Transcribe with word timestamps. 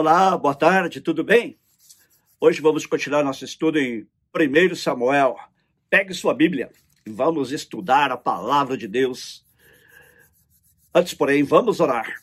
Olá, 0.00 0.38
boa 0.38 0.54
tarde, 0.54 1.00
tudo 1.00 1.24
bem? 1.24 1.58
Hoje 2.40 2.60
vamos 2.60 2.86
continuar 2.86 3.24
nosso 3.24 3.44
estudo 3.44 3.80
em 3.80 4.08
1 4.32 4.76
Samuel. 4.76 5.34
Pegue 5.90 6.14
sua 6.14 6.32
Bíblia 6.32 6.70
e 7.04 7.10
vamos 7.10 7.50
estudar 7.50 8.12
a 8.12 8.16
palavra 8.16 8.76
de 8.76 8.86
Deus. 8.86 9.44
Antes, 10.94 11.14
porém, 11.14 11.42
vamos 11.42 11.80
orar. 11.80 12.14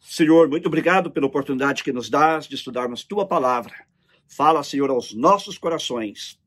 Senhor, 0.00 0.48
muito 0.48 0.66
obrigado 0.66 1.10
pela 1.10 1.26
oportunidade 1.26 1.82
que 1.82 1.92
nos 1.92 2.08
dás 2.08 2.46
de 2.46 2.54
estudarmos 2.54 3.02
tua 3.02 3.26
palavra. 3.26 3.74
Fala, 4.28 4.62
Senhor, 4.62 4.88
aos 4.88 5.12
nossos 5.12 5.58
corações. 5.58 6.40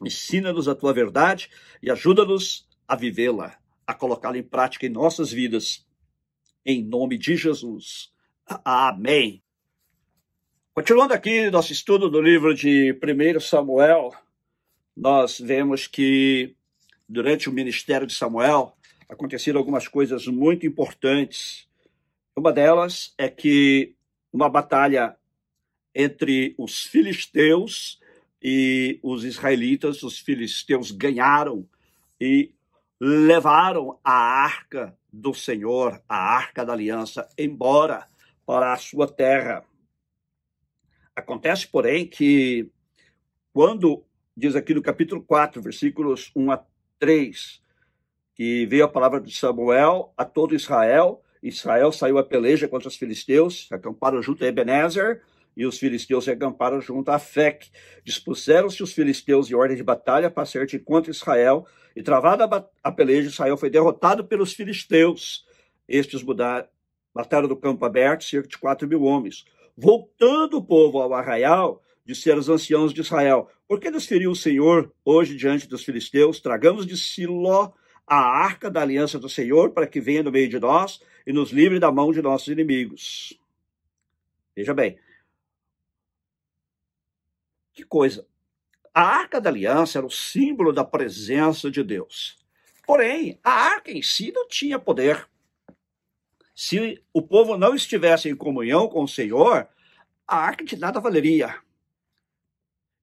Ensina-nos 0.00 0.68
a 0.68 0.76
tua 0.76 0.92
verdade 0.92 1.50
e 1.82 1.90
ajuda-nos 1.90 2.68
a 2.86 2.94
vivê-la, 2.94 3.58
a 3.84 3.92
colocá-la 3.92 4.38
em 4.38 4.44
prática 4.44 4.86
em 4.86 4.90
nossas 4.90 5.32
vidas. 5.32 5.84
Em 6.64 6.84
nome 6.84 7.18
de 7.18 7.36
Jesus. 7.36 8.12
Amém. 8.64 9.42
Continuando 10.78 11.14
aqui 11.14 11.48
nosso 11.48 11.72
estudo 11.72 12.10
do 12.10 12.20
livro 12.20 12.54
de 12.54 12.92
1 12.92 13.40
Samuel, 13.40 14.12
nós 14.94 15.40
vemos 15.40 15.86
que 15.86 16.54
durante 17.08 17.48
o 17.48 17.52
ministério 17.52 18.06
de 18.06 18.12
Samuel 18.12 18.76
aconteceram 19.08 19.58
algumas 19.58 19.88
coisas 19.88 20.26
muito 20.26 20.66
importantes. 20.66 21.66
Uma 22.36 22.52
delas 22.52 23.14
é 23.16 23.26
que 23.26 23.94
uma 24.30 24.50
batalha 24.50 25.16
entre 25.94 26.54
os 26.58 26.82
filisteus 26.82 27.98
e 28.42 29.00
os 29.02 29.24
israelitas, 29.24 30.02
os 30.02 30.18
filisteus 30.18 30.90
ganharam 30.90 31.66
e 32.20 32.52
levaram 33.00 33.98
a 34.04 34.12
arca 34.12 34.94
do 35.10 35.32
Senhor, 35.32 36.02
a 36.06 36.18
arca 36.18 36.66
da 36.66 36.74
aliança, 36.74 37.26
embora 37.38 38.06
para 38.44 38.74
a 38.74 38.76
sua 38.76 39.10
terra. 39.10 39.64
Acontece, 41.16 41.66
porém, 41.66 42.06
que 42.06 42.70
quando 43.50 44.04
diz 44.36 44.54
aqui 44.54 44.74
no 44.74 44.82
capítulo 44.82 45.22
4, 45.22 45.62
versículos 45.62 46.30
1 46.36 46.50
a 46.52 46.62
3, 46.98 47.62
que 48.34 48.66
veio 48.66 48.84
a 48.84 48.88
palavra 48.88 49.18
de 49.18 49.34
Samuel 49.34 50.12
a 50.14 50.26
todo 50.26 50.54
Israel, 50.54 51.22
Israel 51.42 51.90
saiu 51.90 52.18
a 52.18 52.22
peleja 52.22 52.68
contra 52.68 52.88
os 52.88 52.96
filisteus, 52.96 53.66
acamparam 53.72 54.20
junto 54.20 54.44
a 54.44 54.46
Ebenezer, 54.46 55.22
e 55.56 55.64
os 55.64 55.78
filisteus 55.78 56.28
acamparam 56.28 56.82
junto 56.82 57.10
a 57.10 57.18
Fec. 57.18 57.70
Dispuseram-se 58.04 58.82
os 58.82 58.92
filisteus 58.92 59.50
em 59.50 59.54
ordem 59.54 59.74
de 59.74 59.82
batalha 59.82 60.30
para 60.30 60.44
ser 60.44 60.68
contra 60.84 61.10
Israel, 61.10 61.66
e 61.94 62.02
travada 62.02 62.68
a 62.84 62.92
peleja, 62.92 63.30
Israel 63.30 63.56
foi 63.56 63.70
derrotado 63.70 64.22
pelos 64.26 64.52
filisteus. 64.52 65.46
Estes 65.88 66.22
mudaram, 66.22 66.68
mataram 67.14 67.48
do 67.48 67.56
campo 67.56 67.86
aberto 67.86 68.22
cerca 68.22 68.48
de 68.48 68.58
quatro 68.58 68.86
mil 68.86 69.02
homens. 69.04 69.46
Voltando 69.76 70.58
o 70.58 70.64
povo 70.64 71.00
ao 71.00 71.12
arraial, 71.12 71.82
disseram 72.04 72.38
os 72.38 72.48
anciãos 72.48 72.94
de 72.94 73.00
Israel: 73.00 73.50
Por 73.68 73.78
que 73.78 73.90
nos 73.90 74.06
feriu 74.06 74.30
o 74.30 74.36
Senhor 74.36 74.92
hoje 75.04 75.36
diante 75.36 75.68
dos 75.68 75.84
filisteus? 75.84 76.40
Tragamos 76.40 76.86
de 76.86 76.96
Siló 76.96 77.72
a 78.06 78.16
arca 78.16 78.70
da 78.70 78.82
aliança 78.82 79.18
do 79.18 79.28
Senhor 79.28 79.72
para 79.72 79.86
que 79.86 80.00
venha 80.00 80.22
no 80.22 80.30
meio 80.30 80.48
de 80.48 80.60
nós 80.60 81.00
e 81.26 81.32
nos 81.32 81.50
livre 81.50 81.80
da 81.80 81.90
mão 81.90 82.12
de 82.12 82.22
nossos 82.22 82.48
inimigos. 82.48 83.38
Veja 84.54 84.72
bem. 84.72 84.98
Que 87.72 87.84
coisa. 87.84 88.26
A 88.94 89.02
arca 89.02 89.40
da 89.40 89.50
aliança 89.50 89.98
era 89.98 90.06
o 90.06 90.10
símbolo 90.10 90.72
da 90.72 90.84
presença 90.84 91.70
de 91.70 91.82
Deus. 91.82 92.38
Porém, 92.86 93.38
a 93.42 93.50
arca 93.50 93.90
em 93.90 94.00
si 94.00 94.32
não 94.32 94.46
tinha 94.48 94.78
poder. 94.78 95.28
Se 96.56 97.04
o 97.12 97.20
povo 97.20 97.58
não 97.58 97.74
estivesse 97.74 98.30
em 98.30 98.34
comunhão 98.34 98.88
com 98.88 99.04
o 99.04 99.08
Senhor, 99.08 99.68
a 100.26 100.36
arca 100.38 100.64
de 100.64 100.74
nada 100.74 100.98
valeria. 100.98 101.54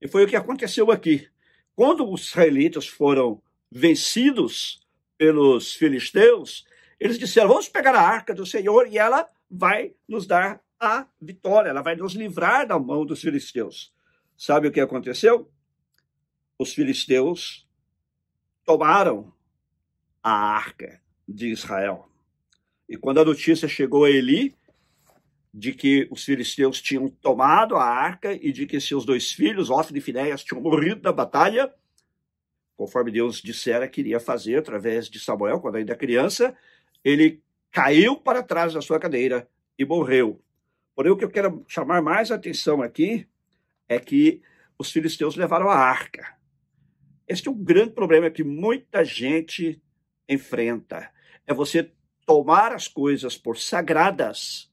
E 0.01 0.07
foi 0.07 0.25
o 0.25 0.27
que 0.27 0.35
aconteceu 0.35 0.89
aqui. 0.89 1.29
Quando 1.75 2.11
os 2.11 2.29
israelitas 2.29 2.87
foram 2.87 3.39
vencidos 3.71 4.81
pelos 5.19 5.75
filisteus, 5.75 6.65
eles 6.99 7.19
disseram: 7.19 7.49
Vamos 7.49 7.69
pegar 7.69 7.93
a 7.93 8.01
arca 8.01 8.33
do 8.33 8.43
Senhor 8.43 8.87
e 8.87 8.97
ela 8.97 9.27
vai 9.47 9.93
nos 10.07 10.25
dar 10.25 10.59
a 10.79 11.05
vitória, 11.21 11.69
ela 11.69 11.83
vai 11.83 11.95
nos 11.95 12.13
livrar 12.13 12.65
da 12.65 12.79
mão 12.79 13.05
dos 13.05 13.21
filisteus. 13.21 13.93
Sabe 14.35 14.67
o 14.67 14.71
que 14.71 14.81
aconteceu? 14.81 15.47
Os 16.57 16.73
filisteus 16.73 17.67
tomaram 18.65 19.31
a 20.23 20.31
arca 20.31 20.99
de 21.27 21.51
Israel. 21.51 22.09
E 22.93 22.95
quando 22.95 23.19
a 23.19 23.25
notícia 23.25 23.67
chegou 23.67 24.05
a 24.05 24.09
Eli 24.11 24.55
de 25.51 25.73
que 25.73 26.07
os 26.11 26.23
filisteus 26.23 26.79
tinham 26.79 27.09
tomado 27.09 27.75
a 27.75 27.83
arca 27.83 28.33
e 28.33 28.51
de 28.51 28.67
que 28.67 28.79
seus 28.79 29.03
dois 29.03 29.31
filhos, 29.31 29.71
Ofni 29.71 29.97
e 29.97 30.01
Finéias, 30.01 30.43
tinham 30.43 30.61
morrido 30.61 31.01
na 31.01 31.11
batalha, 31.11 31.73
conforme 32.77 33.09
Deus 33.09 33.41
dissera 33.41 33.87
que 33.87 34.01
iria 34.01 34.19
fazer 34.19 34.57
através 34.57 35.09
de 35.09 35.19
Samuel, 35.19 35.59
quando 35.59 35.77
ainda 35.77 35.95
criança, 35.95 36.55
ele 37.03 37.41
caiu 37.71 38.15
para 38.15 38.43
trás 38.43 38.75
da 38.75 38.81
sua 38.81 38.99
cadeira 38.99 39.49
e 39.75 39.83
morreu. 39.83 40.39
Porém, 40.93 41.11
o 41.11 41.17
que 41.17 41.25
eu 41.25 41.31
quero 41.31 41.65
chamar 41.67 41.99
mais 41.99 42.29
atenção 42.29 42.79
aqui 42.79 43.27
é 43.89 43.97
que 43.97 44.39
os 44.77 44.91
filisteus 44.91 45.35
levaram 45.35 45.67
a 45.67 45.75
arca. 45.75 46.37
Este 47.27 47.47
é 47.47 47.51
um 47.51 47.57
grande 47.57 47.93
problema 47.93 48.29
que 48.29 48.43
muita 48.43 49.03
gente 49.03 49.81
enfrenta. 50.29 51.11
É 51.47 51.55
você 51.55 51.91
tomar 52.25 52.71
as 52.73 52.87
coisas 52.87 53.37
por 53.37 53.57
sagradas 53.57 54.69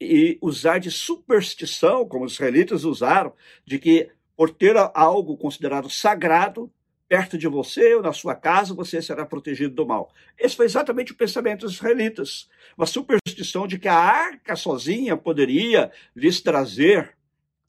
e 0.00 0.38
usar 0.42 0.78
de 0.78 0.90
superstição, 0.90 2.06
como 2.06 2.24
os 2.24 2.34
israelitas 2.34 2.84
usaram, 2.84 3.32
de 3.64 3.78
que 3.78 4.10
por 4.36 4.50
ter 4.50 4.76
algo 4.94 5.36
considerado 5.36 5.88
sagrado 5.88 6.70
perto 7.08 7.38
de 7.38 7.46
você 7.46 7.94
ou 7.94 8.02
na 8.02 8.12
sua 8.12 8.34
casa, 8.34 8.74
você 8.74 9.00
será 9.00 9.24
protegido 9.24 9.74
do 9.74 9.86
mal. 9.86 10.12
Esse 10.36 10.56
foi 10.56 10.66
exatamente 10.66 11.12
o 11.12 11.16
pensamento 11.16 11.64
dos 11.64 11.74
israelitas. 11.74 12.48
Uma 12.76 12.86
superstição 12.86 13.66
de 13.66 13.78
que 13.78 13.88
a 13.88 13.94
arca 13.94 14.56
sozinha 14.56 15.16
poderia 15.16 15.90
lhes 16.14 16.40
trazer 16.40 17.16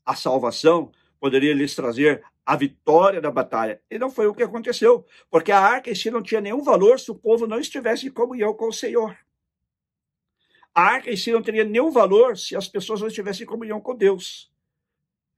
a 0.06 0.16
salvação, 0.16 0.92
poderia 1.20 1.54
lhes 1.54 1.76
trazer 1.76 2.24
a 2.48 2.56
vitória 2.56 3.20
da 3.20 3.30
batalha. 3.30 3.82
E 3.92 4.00
não 4.00 4.10
foi 4.10 4.26
o 4.26 4.34
que 4.34 4.42
aconteceu, 4.42 5.06
porque 5.30 5.52
a 5.52 5.60
arca 5.60 5.92
em 5.92 5.96
si 5.96 6.10
não 6.10 6.24
tinha 6.24 6.40
nenhum 6.40 6.64
valor 6.64 6.98
se 6.98 7.12
o 7.12 7.16
povo 7.16 7.46
não 7.46 7.60
estivesse 7.60 8.08
em 8.08 8.10
comunhão 8.10 8.54
com 8.54 8.70
o 8.70 8.74
Senhor. 8.74 9.18
A 10.74 10.82
arca 10.82 11.12
em 11.12 11.18
si 11.18 11.30
não 11.30 11.42
teria 11.42 11.66
nenhum 11.66 11.92
valor 11.92 12.38
se 12.38 12.56
as 12.56 12.70
pessoas 12.70 13.02
não 13.02 13.10
estivessem 13.10 13.44
em 13.44 13.48
comunhão 13.48 13.82
com 13.82 13.94
Deus. 13.94 14.50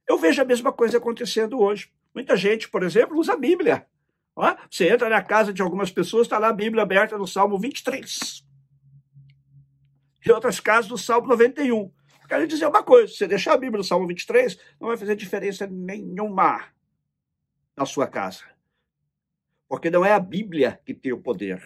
Eu 0.08 0.20
vejo 0.20 0.40
a 0.40 0.46
mesma 0.46 0.72
coisa 0.72 1.00
acontecendo 1.00 1.59
hoje. 1.59 1.92
Muita 2.14 2.38
gente, 2.38 2.70
por 2.70 2.84
exemplo, 2.84 3.18
usa 3.18 3.34
a 3.34 3.38
Bíblia. 3.38 3.88
Você 4.70 4.88
entra 4.88 5.09
na 5.09 5.24
casa 5.24 5.52
de 5.52 5.64
algumas 5.64 5.90
pessoas, 5.90 6.28
está 6.28 6.38
lá 6.38 6.50
a 6.50 6.53
Bíblia 6.53 6.84
aberta 6.84 7.18
no 7.18 7.26
Salmo 7.26 7.58
23. 7.58 8.46
Em 10.28 10.31
outras 10.31 10.59
casas, 10.59 10.91
no 10.91 10.97
Salmo 10.97 11.28
91. 11.28 11.91
Quero 12.28 12.46
dizer 12.46 12.67
uma 12.67 12.84
coisa: 12.84 13.08
se 13.08 13.17
você 13.17 13.28
deixar 13.28 13.53
a 13.53 13.58
Bíblia 13.58 13.79
no 13.79 13.84
Salmo 13.84 14.05
23, 14.05 14.59
não 14.79 14.90
vai 14.90 14.97
fazer 14.97 15.16
diferença 15.16 15.66
nenhuma 15.66 16.67
na 17.79 17.85
sua 17.85 18.05
casa. 18.05 18.43
Porque 19.67 19.90
não 19.90 20.03
é 20.03 20.11
a 20.11 20.20
Bíblia 20.20 20.81
que 20.85 20.93
tem 20.93 21.14
o 21.14 21.22
poder. 21.22 21.64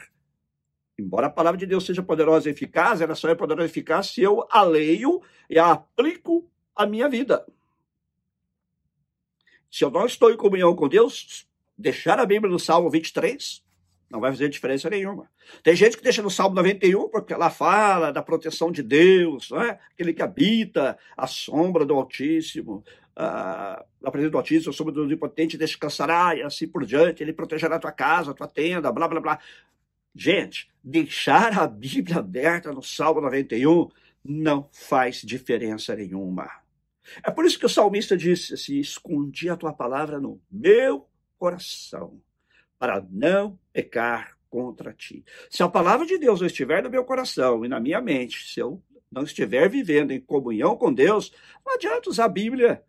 Embora 0.98 1.26
a 1.26 1.30
palavra 1.30 1.58
de 1.58 1.66
Deus 1.66 1.86
seja 1.86 2.04
poderosa 2.04 2.48
e 2.48 2.52
eficaz, 2.52 3.02
ela 3.02 3.16
só 3.16 3.30
é 3.30 3.36
poderosa 3.36 3.68
e 3.68 3.72
eficaz 3.72 4.08
se 4.08 4.22
eu 4.22 4.46
a 4.52 4.62
leio 4.62 5.22
e 5.50 5.58
a 5.58 5.72
aplico 5.72 6.48
à 6.76 6.86
minha 6.86 7.10
vida. 7.10 7.44
Se 9.72 9.84
eu 9.84 9.90
não 9.90 10.06
estou 10.06 10.32
em 10.32 10.38
comunhão 10.38 10.76
com 10.76 10.88
Deus, 10.88 11.50
deixar 11.76 12.20
a 12.20 12.26
Bíblia 12.28 12.52
no 12.52 12.60
Salmo 12.60 12.92
23 12.92 13.64
não 14.14 14.20
vai 14.20 14.32
fazer 14.32 14.48
diferença 14.48 14.88
nenhuma. 14.92 15.28
Tem 15.64 15.76
gente 15.76 15.98
que 15.98 16.04
deixa 16.04 16.22
no 16.22 16.30
Salmo 16.30 16.56
91 16.56 17.10
porque 17.10 17.34
lá 17.34 17.50
fala 17.50 18.14
da 18.14 18.22
proteção 18.22 18.72
de 18.72 18.84
Deus, 18.84 19.50
não 19.50 19.60
é? 19.60 19.80
aquele 19.92 20.14
que 20.14 20.22
habita 20.22 20.96
a 21.18 21.26
sombra 21.26 21.84
do 21.84 21.96
Altíssimo 21.96 22.84
uh, 23.18 23.84
a 24.04 24.12
presença 24.12 24.32
do 24.32 24.38
Altíssimo, 24.38 24.74
sobre 24.74 25.00
o 25.00 25.04
Onipotente 25.04 25.58
descansará, 25.58 26.36
e 26.36 26.42
assim 26.42 26.68
por 26.68 26.86
diante, 26.86 27.24
ele 27.24 27.34
protegerá 27.34 27.76
a 27.76 27.80
tua 27.80 27.92
casa, 27.92 28.32
a 28.32 28.34
tua 28.34 28.48
tenda, 28.48 28.92
blá, 28.92 29.08
blá, 29.08 29.20
blá. 29.20 29.40
Gente, 30.16 30.70
deixar 30.84 31.58
a 31.58 31.68
Bíblia 31.68 32.18
aberta 32.18 32.72
no 32.72 32.84
Salmo 32.84 33.22
91 33.22 33.90
não 34.24 34.70
faz 34.72 35.22
diferença 35.22 35.96
nenhuma. 35.96 36.50
É 37.24 37.32
por 37.32 37.46
isso 37.46 37.60
que 37.60 37.66
o 37.66 37.70
salmista 37.70 38.16
disse 38.16 38.54
assim: 38.54 38.78
escondi 38.78 39.50
a 39.50 39.58
tua 39.58 39.74
palavra 39.74 40.20
no 40.20 40.42
meu 40.50 41.08
coração, 41.38 42.22
para 42.80 43.06
não 43.10 43.60
pecar 43.74 44.38
contra 44.50 44.94
ti. 44.94 45.26
Se 45.50 45.64
a 45.64 45.68
palavra 45.68 46.06
de 46.06 46.18
Deus 46.18 46.40
não 46.40 46.48
estiver 46.48 46.82
no 46.84 46.90
meu 46.90 47.04
coração 47.04 47.66
e 47.66 47.68
na 47.68 47.80
minha 47.80 48.00
mente, 48.00 48.48
se 48.48 48.60
eu 48.60 48.82
não 49.12 49.24
estiver 49.24 49.68
vivendo 49.70 50.12
em 50.12 50.22
comunhão 50.22 50.78
com 50.78 50.94
Deus, 50.94 51.34
não 51.66 51.74
adianta 51.74 52.10
usar 52.10 52.26
a 52.26 52.30
Bíblia 52.30 52.84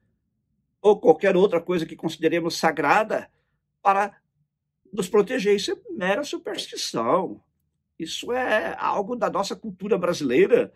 ou 0.85 1.01
qualquer 1.01 1.35
outra 1.35 1.63
coisa 1.63 1.87
que 1.87 1.97
consideremos 1.97 2.59
sagrada 2.59 3.31
para 3.81 4.21
nos 4.93 5.09
proteger. 5.09 5.57
Isso 5.57 5.73
é 5.73 5.77
mera 5.97 6.23
superstição. 6.23 7.43
Isso 7.99 8.31
é 8.31 8.77
algo 8.79 9.17
da 9.17 9.31
nossa 9.31 9.57
cultura 9.57 9.97
brasileira 9.97 10.71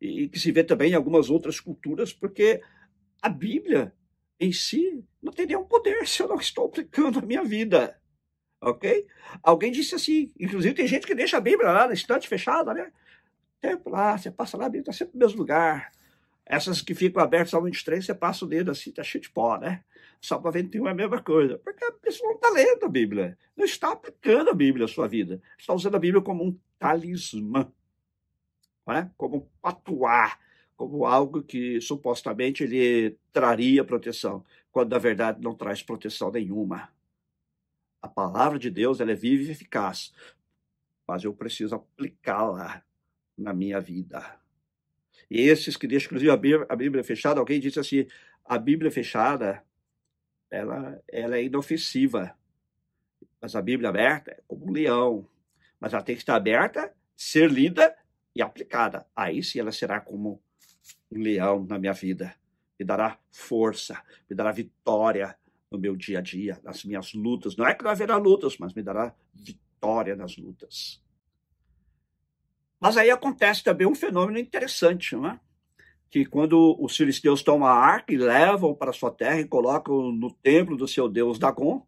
e 0.00 0.28
que 0.28 0.38
se 0.38 0.52
vê 0.52 0.62
também 0.62 0.92
em 0.92 0.94
algumas 0.94 1.28
outras 1.28 1.58
culturas, 1.58 2.12
porque 2.12 2.62
a 3.20 3.28
Bíblia 3.28 3.92
em 4.38 4.52
si 4.52 5.04
não 5.20 5.32
tem 5.32 5.46
nenhum 5.46 5.64
poder 5.64 6.06
se 6.06 6.22
eu 6.22 6.28
não 6.28 6.36
estou 6.36 6.66
aplicando 6.66 7.18
a 7.18 7.22
minha 7.22 7.42
vida. 7.42 8.00
Ok? 8.60 9.08
Alguém 9.42 9.72
disse 9.72 9.96
assim, 9.96 10.32
inclusive 10.38 10.76
tem 10.76 10.86
gente 10.86 11.04
que 11.04 11.16
deixa 11.16 11.36
a 11.36 11.40
Bíblia 11.40 11.72
lá 11.72 11.88
na 11.88 11.94
estante 11.94 12.28
fechada, 12.28 12.72
né? 12.72 12.92
Tempo 13.60 13.90
lá, 13.90 14.16
você 14.16 14.30
passa 14.30 14.56
lá, 14.56 14.66
a 14.66 14.68
Bíblia 14.68 14.82
está 14.82 14.92
sempre 14.92 15.14
no 15.14 15.26
mesmo 15.26 15.38
lugar. 15.38 15.90
Essas 16.48 16.80
que 16.80 16.94
ficam 16.94 17.22
abertas 17.22 17.52
ao 17.52 17.62
23, 17.62 18.06
você 18.06 18.14
passa 18.14 18.46
o 18.46 18.48
dedo 18.48 18.70
assim, 18.70 18.90
tá 18.90 19.02
cheio 19.02 19.20
de 19.20 19.28
pó, 19.28 19.58
né? 19.58 19.84
Salmo 20.20 20.50
21 20.50 20.88
é 20.88 20.90
a 20.90 20.94
mesma 20.94 21.22
coisa. 21.22 21.58
Porque 21.58 21.84
a 21.84 21.92
pessoa 21.92 22.30
não 22.30 22.36
está 22.36 22.48
lendo 22.48 22.86
a 22.86 22.88
Bíblia, 22.88 23.38
não 23.54 23.66
está 23.66 23.92
aplicando 23.92 24.48
a 24.48 24.54
Bíblia 24.54 24.86
à 24.86 24.88
sua 24.88 25.06
vida. 25.06 25.42
Está 25.58 25.74
usando 25.74 25.96
a 25.96 25.98
Bíblia 25.98 26.22
como 26.22 26.42
um 26.42 26.58
talismã, 26.78 27.70
é? 28.88 29.10
como 29.18 29.36
um 29.36 29.46
patuar, 29.60 30.40
como 30.74 31.04
algo 31.04 31.42
que 31.42 31.82
supostamente 31.82 32.64
ele 32.64 33.18
traria 33.30 33.84
proteção, 33.84 34.42
quando 34.72 34.92
na 34.92 34.98
verdade 34.98 35.42
não 35.42 35.54
traz 35.54 35.82
proteção 35.82 36.32
nenhuma. 36.32 36.88
A 38.00 38.08
palavra 38.08 38.58
de 38.58 38.70
Deus 38.70 39.00
ela 39.00 39.12
é 39.12 39.14
viva 39.14 39.42
e 39.42 39.50
eficaz, 39.50 40.14
mas 41.06 41.24
eu 41.24 41.34
preciso 41.34 41.74
aplicá-la 41.74 42.82
na 43.36 43.52
minha 43.52 43.80
vida. 43.80 44.38
E 45.30 45.42
esses 45.42 45.76
que 45.76 45.86
deixam, 45.86 46.06
inclusive, 46.06 46.30
a 46.30 46.36
Bíblia, 46.36 46.66
a 46.68 46.76
Bíblia 46.76 47.04
fechada, 47.04 47.40
alguém 47.40 47.60
disse 47.60 47.78
assim: 47.78 48.06
a 48.44 48.58
Bíblia 48.58 48.90
fechada 48.90 49.62
ela, 50.50 51.02
ela 51.08 51.36
é 51.36 51.44
inofensiva, 51.44 52.34
mas 53.40 53.54
a 53.54 53.62
Bíblia 53.62 53.90
aberta 53.90 54.32
é 54.32 54.40
como 54.46 54.68
um 54.68 54.72
leão, 54.72 55.28
mas 55.78 55.92
ela 55.92 56.02
tem 56.02 56.14
que 56.14 56.22
estar 56.22 56.34
aberta, 56.34 56.92
ser 57.16 57.50
lida 57.50 57.94
e 58.34 58.42
aplicada. 58.42 59.06
Aí 59.14 59.42
sim 59.42 59.60
ela 59.60 59.72
será 59.72 60.00
como 60.00 60.42
um 61.10 61.20
leão 61.20 61.64
na 61.64 61.78
minha 61.78 61.92
vida. 61.92 62.34
Me 62.78 62.84
dará 62.84 63.18
força, 63.30 64.02
me 64.28 64.34
dará 64.34 64.52
vitória 64.52 65.36
no 65.70 65.78
meu 65.78 65.96
dia 65.96 66.18
a 66.18 66.22
dia, 66.22 66.58
nas 66.62 66.84
minhas 66.84 67.12
lutas. 67.12 67.56
Não 67.56 67.66
é 67.66 67.74
que 67.74 67.84
não 67.84 67.90
haverá 67.90 68.16
lutas, 68.16 68.56
mas 68.58 68.72
me 68.72 68.82
dará 68.82 69.14
vitória 69.34 70.16
nas 70.16 70.36
lutas. 70.36 71.02
Mas 72.80 72.96
aí 72.96 73.10
acontece 73.10 73.62
também 73.64 73.86
um 73.86 73.94
fenômeno 73.94 74.38
interessante, 74.38 75.16
não 75.16 75.26
é? 75.26 75.40
que 76.10 76.24
quando 76.24 76.76
os 76.80 76.96
filisteus 76.96 77.42
tomam 77.42 77.68
a 77.68 77.72
arca 77.72 78.12
e 78.12 78.16
levam 78.16 78.74
para 78.74 78.92
sua 78.92 79.10
terra 79.10 79.40
e 79.40 79.48
colocam 79.48 80.10
no 80.12 80.32
templo 80.32 80.76
do 80.76 80.88
seu 80.88 81.08
deus 81.08 81.38
Dagon, 81.38 81.86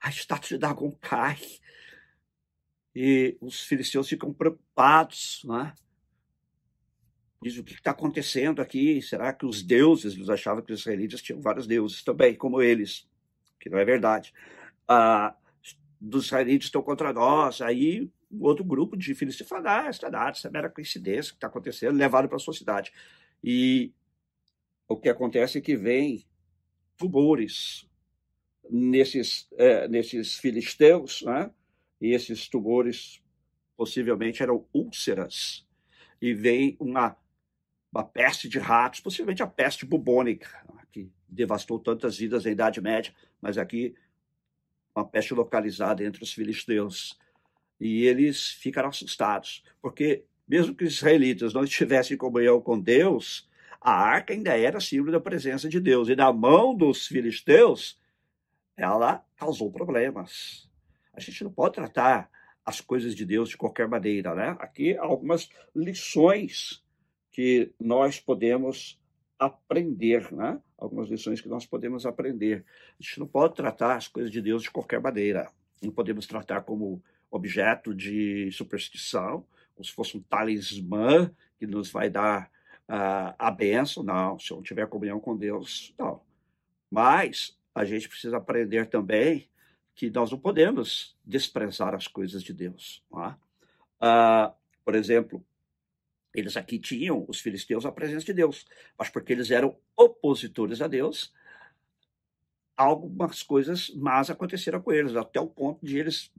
a 0.00 0.10
estátua 0.10 0.48
de 0.48 0.58
Dagon 0.58 0.90
cai. 1.00 1.38
E 2.94 3.36
os 3.40 3.62
filisteus 3.62 4.08
ficam 4.08 4.32
preocupados, 4.32 5.42
né? 5.44 5.72
Dizem, 7.42 7.60
o 7.60 7.64
que 7.64 7.72
está 7.72 7.92
acontecendo 7.92 8.60
aqui? 8.60 9.00
Será 9.00 9.32
que 9.32 9.46
os 9.46 9.62
deuses, 9.62 10.14
eles 10.14 10.28
achavam 10.28 10.62
que 10.62 10.72
os 10.72 10.80
israelitas 10.80 11.22
tinham 11.22 11.40
vários 11.40 11.66
deuses 11.66 12.02
também, 12.02 12.34
como 12.34 12.60
eles, 12.60 13.08
que 13.58 13.70
não 13.70 13.78
é 13.78 13.84
verdade. 13.84 14.34
Ah, 14.86 15.34
dos 15.98 16.26
israelitas 16.26 16.66
estão 16.66 16.82
contra 16.82 17.12
nós. 17.12 17.62
Aí 17.62 18.10
outro 18.38 18.64
grupo 18.64 18.96
de 18.96 19.14
filisteus 19.14 19.48
fala, 19.48 19.86
ah, 19.86 19.90
isso 19.90 20.04
é 20.04 20.10
nada, 20.10 20.36
isso 20.36 20.46
é 20.46 20.50
mera 20.50 20.70
coincidência 20.70 21.32
que 21.32 21.36
está 21.36 21.46
acontecendo, 21.46 21.96
levaram 21.96 22.28
para 22.28 22.36
a 22.36 22.40
sua 22.40 22.54
cidade. 22.54 22.92
E 23.42 23.92
o 24.88 24.96
que 24.96 25.08
acontece 25.08 25.58
é 25.58 25.60
que 25.60 25.76
vem 25.76 26.24
tumores 26.96 27.88
nesses, 28.68 29.48
é, 29.56 29.88
nesses 29.88 30.36
filisteus, 30.36 31.22
né? 31.22 31.50
e 32.00 32.12
esses 32.12 32.48
tumores 32.48 33.22
possivelmente 33.76 34.42
eram 34.42 34.66
úlceras, 34.72 35.66
e 36.20 36.34
vem 36.34 36.76
uma, 36.78 37.16
uma 37.92 38.04
peste 38.04 38.48
de 38.48 38.58
ratos, 38.58 39.00
possivelmente 39.00 39.42
a 39.42 39.46
peste 39.46 39.86
bubônica, 39.86 40.48
que 40.92 41.10
devastou 41.28 41.78
tantas 41.78 42.18
vidas 42.18 42.44
na 42.44 42.50
Idade 42.50 42.80
Média, 42.80 43.14
mas 43.40 43.56
aqui 43.56 43.94
uma 44.94 45.06
peste 45.06 45.32
localizada 45.34 46.04
entre 46.04 46.22
os 46.22 46.32
filisteus. 46.32 47.18
E 47.80 48.04
eles 48.04 48.50
ficaram 48.50 48.90
assustados, 48.90 49.64
porque 49.80 50.24
mesmo 50.46 50.74
que 50.74 50.84
os 50.84 50.94
israelitas 50.94 51.54
não 51.54 51.64
estivessem 51.64 52.14
em 52.14 52.18
comunhão 52.18 52.60
com 52.60 52.78
Deus, 52.78 53.48
a 53.80 53.92
arca 53.92 54.34
ainda 54.34 54.56
era 54.58 54.80
símbolo 54.80 55.12
da 55.12 55.20
presença 55.20 55.68
de 55.68 55.80
Deus. 55.80 56.08
E 56.08 56.16
na 56.16 56.32
mão 56.32 56.74
dos 56.74 57.06
filisteus, 57.06 57.98
ela 58.76 59.24
causou 59.36 59.70
problemas. 59.70 60.68
A 61.14 61.20
gente 61.20 61.42
não 61.44 61.52
pode 61.52 61.74
tratar 61.74 62.30
as 62.64 62.80
coisas 62.80 63.14
de 63.14 63.24
Deus 63.24 63.48
de 63.48 63.56
qualquer 63.56 63.88
maneira, 63.88 64.34
né? 64.34 64.56
Aqui 64.58 64.96
algumas 64.98 65.48
lições 65.74 66.84
que 67.30 67.72
nós 67.80 68.20
podemos 68.20 69.00
aprender, 69.38 70.30
né? 70.32 70.60
Algumas 70.76 71.08
lições 71.08 71.40
que 71.40 71.48
nós 71.48 71.64
podemos 71.64 72.04
aprender. 72.04 72.64
A 72.98 73.02
gente 73.02 73.18
não 73.18 73.26
pode 73.26 73.54
tratar 73.54 73.96
as 73.96 74.08
coisas 74.08 74.30
de 74.30 74.42
Deus 74.42 74.62
de 74.62 74.70
qualquer 74.70 75.00
maneira. 75.00 75.50
Não 75.82 75.90
podemos 75.90 76.26
tratar 76.26 76.62
como 76.62 77.02
objeto 77.30 77.94
de 77.94 78.50
superstição, 78.52 79.46
como 79.74 79.84
se 79.84 79.92
fosse 79.92 80.16
um 80.16 80.22
talismã 80.22 81.30
que 81.58 81.66
nos 81.66 81.90
vai 81.90 82.10
dar 82.10 82.50
uh, 82.88 83.34
a 83.38 83.50
benção. 83.50 84.02
Não, 84.02 84.38
se 84.38 84.50
eu 84.50 84.56
não 84.56 84.64
tiver 84.64 84.86
comunhão 84.88 85.20
com 85.20 85.36
Deus, 85.36 85.94
não. 85.98 86.20
Mas 86.90 87.56
a 87.74 87.84
gente 87.84 88.08
precisa 88.08 88.36
aprender 88.36 88.86
também 88.88 89.48
que 89.94 90.10
nós 90.10 90.30
não 90.30 90.38
podemos 90.38 91.16
desprezar 91.24 91.94
as 91.94 92.08
coisas 92.08 92.42
de 92.42 92.52
Deus. 92.52 93.02
Uh, 93.12 94.52
por 94.84 94.94
exemplo, 94.94 95.44
eles 96.34 96.56
aqui 96.56 96.78
tinham, 96.78 97.24
os 97.28 97.40
filisteus, 97.40 97.84
a 97.84 97.92
presença 97.92 98.24
de 98.24 98.32
Deus, 98.32 98.66
mas 98.98 99.08
porque 99.08 99.32
eles 99.32 99.50
eram 99.50 99.76
opositores 99.96 100.80
a 100.80 100.86
Deus, 100.86 101.32
algumas 102.80 103.42
coisas 103.42 103.90
más 103.90 104.30
aconteceram 104.30 104.80
com 104.80 104.90
eles, 104.90 105.14
até 105.14 105.38
o 105.38 105.46
ponto 105.46 105.84
de 105.84 105.98
eles 105.98 106.30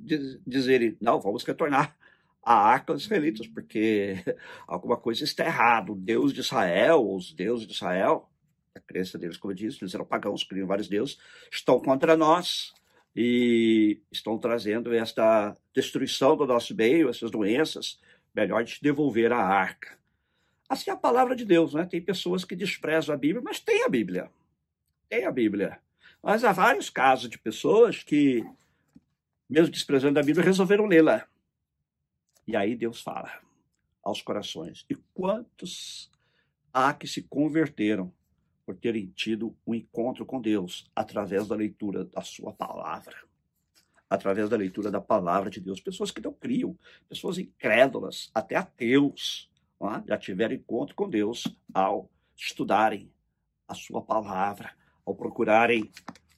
dizerem: 0.45 0.97
não, 0.99 1.21
vamos 1.21 1.43
retornar 1.43 1.95
a 2.43 2.55
arca 2.55 2.93
dos 2.93 3.03
israelitas, 3.03 3.45
porque 3.47 4.15
alguma 4.67 4.97
coisa 4.97 5.23
está 5.23 5.45
errada. 5.45 5.91
O 5.91 5.95
Deus 5.95 6.33
de 6.33 6.39
Israel, 6.39 7.07
os 7.13 7.31
deuses 7.31 7.67
de 7.67 7.73
Israel, 7.73 8.27
a 8.73 8.79
crença 8.79 9.19
deles, 9.19 9.37
como 9.37 9.51
eu 9.51 9.55
disse, 9.55 9.83
eles 9.83 9.93
eram 9.93 10.05
pagãos, 10.05 10.43
criam 10.43 10.65
vários 10.65 10.87
deuses, 10.87 11.19
estão 11.51 11.79
contra 11.79 12.17
nós 12.17 12.73
e 13.15 14.01
estão 14.11 14.37
trazendo 14.39 14.93
esta 14.95 15.55
destruição 15.73 16.35
do 16.35 16.47
nosso 16.47 16.75
meio, 16.75 17.09
essas 17.09 17.29
doenças. 17.29 17.99
Melhor 18.33 18.63
de 18.63 18.79
devolver 18.81 19.31
a 19.33 19.37
arca. 19.37 19.99
Assim 20.69 20.89
é 20.89 20.93
a 20.93 20.97
palavra 20.97 21.35
de 21.35 21.43
Deus, 21.43 21.73
né? 21.73 21.85
Tem 21.85 22.01
pessoas 22.01 22.45
que 22.45 22.55
desprezam 22.55 23.13
a 23.13 23.17
Bíblia, 23.17 23.41
mas 23.43 23.59
tem 23.59 23.83
a 23.83 23.89
Bíblia. 23.89 24.31
Tem 25.09 25.25
a 25.25 25.31
Bíblia. 25.31 25.81
Mas 26.21 26.43
há 26.43 26.51
vários 26.51 26.89
casos 26.89 27.29
de 27.29 27.37
pessoas 27.37 28.03
que, 28.03 28.45
mesmo 29.49 29.71
desprezando 29.71 30.19
a 30.19 30.23
Bíblia, 30.23 30.45
resolveram 30.45 30.85
lê-la. 30.85 31.27
E 32.47 32.55
aí 32.55 32.75
Deus 32.75 33.01
fala 33.01 33.31
aos 34.03 34.21
corações. 34.21 34.85
E 34.89 34.95
quantos 35.13 36.11
há 36.73 36.93
que 36.93 37.07
se 37.07 37.23
converteram 37.23 38.13
por 38.65 38.75
terem 38.75 39.07
tido 39.07 39.55
um 39.65 39.73
encontro 39.73 40.25
com 40.25 40.39
Deus 40.39 40.89
através 40.95 41.47
da 41.47 41.55
leitura 41.55 42.05
da 42.05 42.21
sua 42.21 42.53
palavra? 42.53 43.15
Através 44.09 44.49
da 44.49 44.57
leitura 44.57 44.91
da 44.91 45.01
palavra 45.01 45.49
de 45.49 45.59
Deus. 45.59 45.79
Pessoas 45.79 46.11
que 46.11 46.21
não 46.21 46.33
criam, 46.33 46.77
pessoas 47.07 47.37
incrédulas, 47.37 48.29
até 48.33 48.55
ateus, 48.55 49.49
é? 49.81 50.07
já 50.07 50.17
tiveram 50.17 50.53
encontro 50.53 50.95
com 50.95 51.09
Deus 51.09 51.47
ao 51.73 52.09
estudarem 52.35 53.11
a 53.67 53.73
sua 53.73 54.01
palavra, 54.01 54.75
ao 55.05 55.15
procurarem 55.15 55.89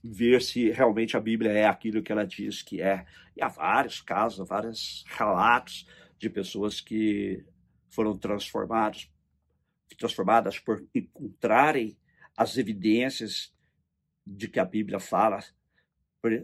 ver 0.03 0.41
se 0.41 0.69
realmente 0.69 1.15
a 1.15 1.19
Bíblia 1.19 1.51
é 1.51 1.65
aquilo 1.65 2.03
que 2.03 2.11
ela 2.11 2.25
diz 2.25 2.61
que 2.61 2.81
é. 2.81 3.05
E 3.35 3.41
há 3.41 3.47
vários 3.47 4.01
casos, 4.01 4.47
vários 4.47 5.05
relatos 5.07 5.87
de 6.19 6.29
pessoas 6.29 6.81
que 6.81 7.43
foram 7.89 8.17
transformadas, 8.17 9.09
transformadas 9.97 10.59
por 10.59 10.85
encontrarem 10.93 11.97
as 12.35 12.57
evidências 12.57 13.53
de 14.25 14.47
que 14.47 14.59
a 14.59 14.65
Bíblia 14.65 14.99
fala, 14.99 15.39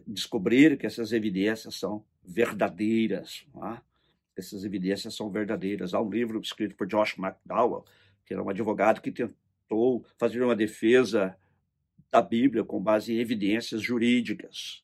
descobrir 0.06 0.78
que 0.78 0.86
essas 0.86 1.12
evidências 1.12 1.76
são 1.76 2.06
verdadeiras. 2.24 3.46
É? 3.64 3.82
Essas 4.38 4.64
evidências 4.64 5.16
são 5.16 5.30
verdadeiras. 5.30 5.94
Há 5.94 6.02
um 6.02 6.10
livro 6.10 6.40
escrito 6.40 6.76
por 6.76 6.88
Josh 6.88 7.18
McDowell, 7.18 7.86
que 8.26 8.34
era 8.34 8.44
um 8.44 8.50
advogado 8.50 9.02
que 9.02 9.12
tentou 9.12 10.06
fazer 10.18 10.42
uma 10.44 10.56
defesa 10.56 11.36
da 12.12 12.22
Bíblia 12.22 12.64
com 12.64 12.82
base 12.82 13.14
em 13.14 13.20
evidências 13.20 13.82
jurídicas 13.82 14.84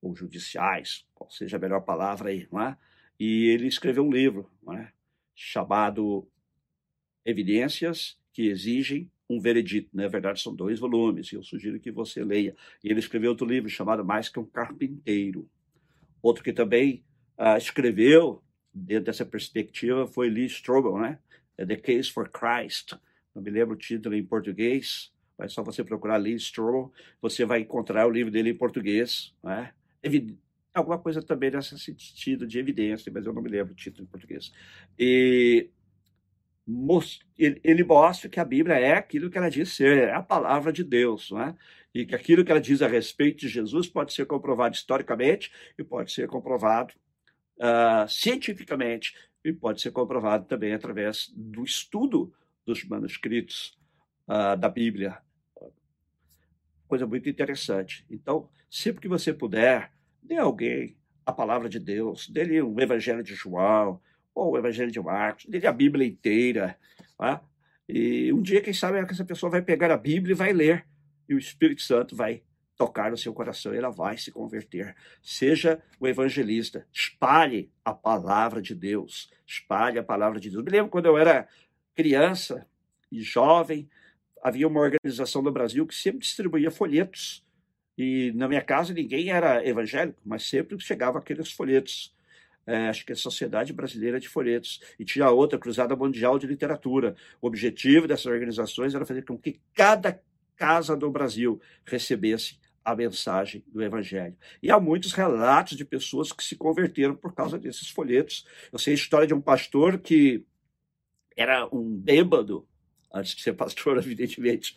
ou 0.00 0.14
judiciais, 0.14 1.04
qual 1.14 1.30
seja 1.30 1.56
a 1.56 1.60
melhor 1.60 1.80
palavra 1.80 2.30
aí, 2.30 2.48
não 2.50 2.60
é? 2.60 2.76
E 3.18 3.46
ele 3.46 3.66
escreveu 3.66 4.06
um 4.06 4.12
livro 4.12 4.50
é? 4.72 4.92
chamado 5.34 6.28
Evidências 7.24 8.18
que 8.32 8.46
Exigem 8.46 9.10
um 9.28 9.40
Veredito. 9.40 9.90
Na 9.92 10.08
verdade, 10.08 10.40
são 10.40 10.54
dois 10.54 10.78
volumes, 10.78 11.32
e 11.32 11.34
eu 11.34 11.42
sugiro 11.42 11.78
que 11.78 11.90
você 11.90 12.24
leia. 12.24 12.56
E 12.82 12.88
ele 12.88 13.00
escreveu 13.00 13.30
outro 13.30 13.46
livro 13.46 13.68
chamado 13.68 14.04
Mais 14.04 14.28
que 14.28 14.38
um 14.38 14.46
Carpinteiro. 14.46 15.48
Outro 16.22 16.42
que 16.42 16.52
também 16.52 17.04
uh, 17.38 17.56
escreveu, 17.58 18.42
dentro 18.72 19.04
dessa 19.04 19.26
perspectiva, 19.26 20.06
foi 20.06 20.30
Lee 20.30 20.46
Strobel, 20.46 20.98
né? 20.98 21.18
The 21.56 21.76
Case 21.76 22.10
for 22.10 22.30
Christ. 22.30 22.94
Não 23.34 23.42
me 23.42 23.50
lembro 23.50 23.74
o 23.74 23.78
título 23.78 24.14
em 24.14 24.24
português, 24.24 25.12
mas 25.38 25.52
só 25.52 25.62
você 25.62 25.84
procurar 25.84 26.16
Lee 26.16 26.34
Strobel, 26.34 26.92
você 27.20 27.44
vai 27.44 27.60
encontrar 27.60 28.06
o 28.06 28.10
livro 28.10 28.32
dele 28.32 28.50
em 28.50 28.56
português. 28.56 29.32
Né? 29.42 29.72
Alguma 30.74 30.98
coisa 30.98 31.22
também 31.22 31.50
nesse 31.50 31.78
sentido 31.78 32.46
de 32.46 32.58
evidência, 32.58 33.12
mas 33.14 33.24
eu 33.24 33.32
não 33.32 33.42
me 33.42 33.48
lembro 33.48 33.72
o 33.72 33.76
título 33.76 34.04
em 34.04 34.10
português. 34.10 34.52
E 34.98 35.70
ele 37.64 37.84
mostra 37.84 38.28
que 38.28 38.40
a 38.40 38.44
Bíblia 38.44 38.74
é 38.74 38.92
aquilo 38.92 39.30
que 39.30 39.38
ela 39.38 39.48
diz 39.48 39.72
ser, 39.74 40.08
é 40.08 40.12
a 40.12 40.22
palavra 40.22 40.72
de 40.72 40.84
Deus, 40.84 41.30
não 41.30 41.40
é? 41.40 41.54
e 41.94 42.04
que 42.04 42.14
aquilo 42.14 42.44
que 42.44 42.50
ela 42.50 42.60
diz 42.60 42.82
a 42.82 42.86
respeito 42.86 43.40
de 43.40 43.48
Jesus 43.48 43.88
pode 43.88 44.12
ser 44.12 44.26
comprovado 44.26 44.74
historicamente 44.74 45.50
e 45.78 45.82
pode 45.82 46.12
ser 46.12 46.28
comprovado 46.28 46.94
uh, 47.58 48.08
cientificamente 48.08 49.14
e 49.44 49.52
pode 49.52 49.80
ser 49.80 49.90
comprovado 49.90 50.46
também 50.46 50.72
através 50.72 51.32
do 51.34 51.64
estudo 51.64 52.32
dos 52.64 52.84
manuscritos 52.84 53.76
uh, 54.28 54.56
da 54.56 54.68
Bíblia. 54.68 55.18
Coisa 56.88 57.06
muito 57.06 57.28
interessante. 57.28 58.04
Então, 58.10 58.48
sempre 58.68 59.02
que 59.02 59.08
você 59.08 59.32
puder, 59.32 59.92
dê 60.22 60.36
alguém 60.36 60.96
a 61.24 61.32
palavra 61.32 61.68
de 61.68 61.78
Deus, 61.78 62.28
dê-lhe 62.28 62.60
o 62.60 62.80
Evangelho 62.80 63.22
de 63.22 63.34
João, 63.34 64.00
ou 64.34 64.52
o 64.52 64.58
Evangelho 64.58 64.90
de 64.90 65.00
Marcos, 65.00 65.44
dê-lhe 65.46 65.66
a 65.66 65.72
Bíblia 65.72 66.06
inteira. 66.06 66.76
Tá? 67.16 67.42
E 67.88 68.32
um 68.32 68.40
dia, 68.40 68.60
quem 68.60 68.72
sabe, 68.72 68.98
essa 68.98 69.24
pessoa 69.24 69.50
vai 69.50 69.62
pegar 69.62 69.90
a 69.90 69.96
Bíblia 69.96 70.32
e 70.32 70.36
vai 70.36 70.52
ler 70.52 70.86
e 71.28 71.34
o 71.34 71.38
Espírito 71.38 71.82
Santo 71.82 72.16
vai 72.16 72.42
tocar 72.76 73.10
no 73.10 73.16
seu 73.18 73.34
coração 73.34 73.74
e 73.74 73.76
ela 73.76 73.90
vai 73.90 74.16
se 74.16 74.30
converter. 74.30 74.94
Seja 75.22 75.82
o 75.98 76.06
evangelista, 76.06 76.86
espalhe 76.92 77.70
a 77.84 77.92
palavra 77.92 78.62
de 78.62 78.74
Deus, 78.74 79.30
espalhe 79.44 79.98
a 79.98 80.02
palavra 80.02 80.38
de 80.40 80.48
Deus. 80.48 80.64
me 80.64 80.70
lembro 80.70 80.90
quando 80.90 81.06
eu 81.06 81.18
era 81.18 81.48
criança 81.94 82.66
e 83.10 83.20
jovem, 83.20 83.90
havia 84.42 84.66
uma 84.66 84.80
organização 84.80 85.42
no 85.42 85.52
Brasil 85.52 85.86
que 85.86 85.94
sempre 85.94 86.20
distribuía 86.20 86.70
folhetos. 86.70 87.44
E 87.96 88.32
na 88.34 88.46
minha 88.46 88.62
casa 88.62 88.94
ninguém 88.94 89.30
era 89.30 89.66
evangélico, 89.66 90.20
mas 90.24 90.44
sempre 90.44 90.78
chegava 90.78 91.18
aqueles 91.18 91.50
folhetos. 91.50 92.14
É, 92.66 92.88
acho 92.88 93.04
que 93.04 93.12
é 93.12 93.14
a 93.14 93.16
Sociedade 93.16 93.72
Brasileira 93.72 94.20
de 94.20 94.28
Folhetos, 94.28 94.82
e 94.98 95.04
tinha 95.04 95.30
outra, 95.30 95.58
Cruzada 95.58 95.96
Mundial 95.96 96.38
de 96.38 96.46
Literatura. 96.46 97.16
O 97.40 97.46
objetivo 97.46 98.06
dessas 98.06 98.26
organizações 98.26 98.94
era 98.94 99.06
fazer 99.06 99.24
com 99.24 99.38
que 99.38 99.58
cada 99.72 100.20
casa 100.54 100.94
do 100.94 101.10
Brasil 101.10 101.58
recebesse 101.86 102.58
a 102.84 102.94
mensagem 102.94 103.64
do 103.68 103.82
Evangelho. 103.82 104.36
E 104.62 104.70
há 104.70 104.78
muitos 104.78 105.14
relatos 105.14 105.78
de 105.78 105.84
pessoas 105.84 106.30
que 106.30 106.44
se 106.44 106.56
converteram 106.56 107.16
por 107.16 107.34
causa 107.34 107.58
desses 107.58 107.88
folhetos. 107.88 108.46
Eu 108.70 108.78
sei 108.78 108.92
a 108.92 108.96
história 108.96 109.26
de 109.26 109.32
um 109.32 109.40
pastor 109.40 109.98
que 109.98 110.44
era 111.34 111.66
um 111.74 111.96
bêbado, 111.96 112.67
antes 113.12 113.34
de 113.34 113.42
ser 113.42 113.54
pastor, 113.56 113.98
evidentemente. 113.98 114.76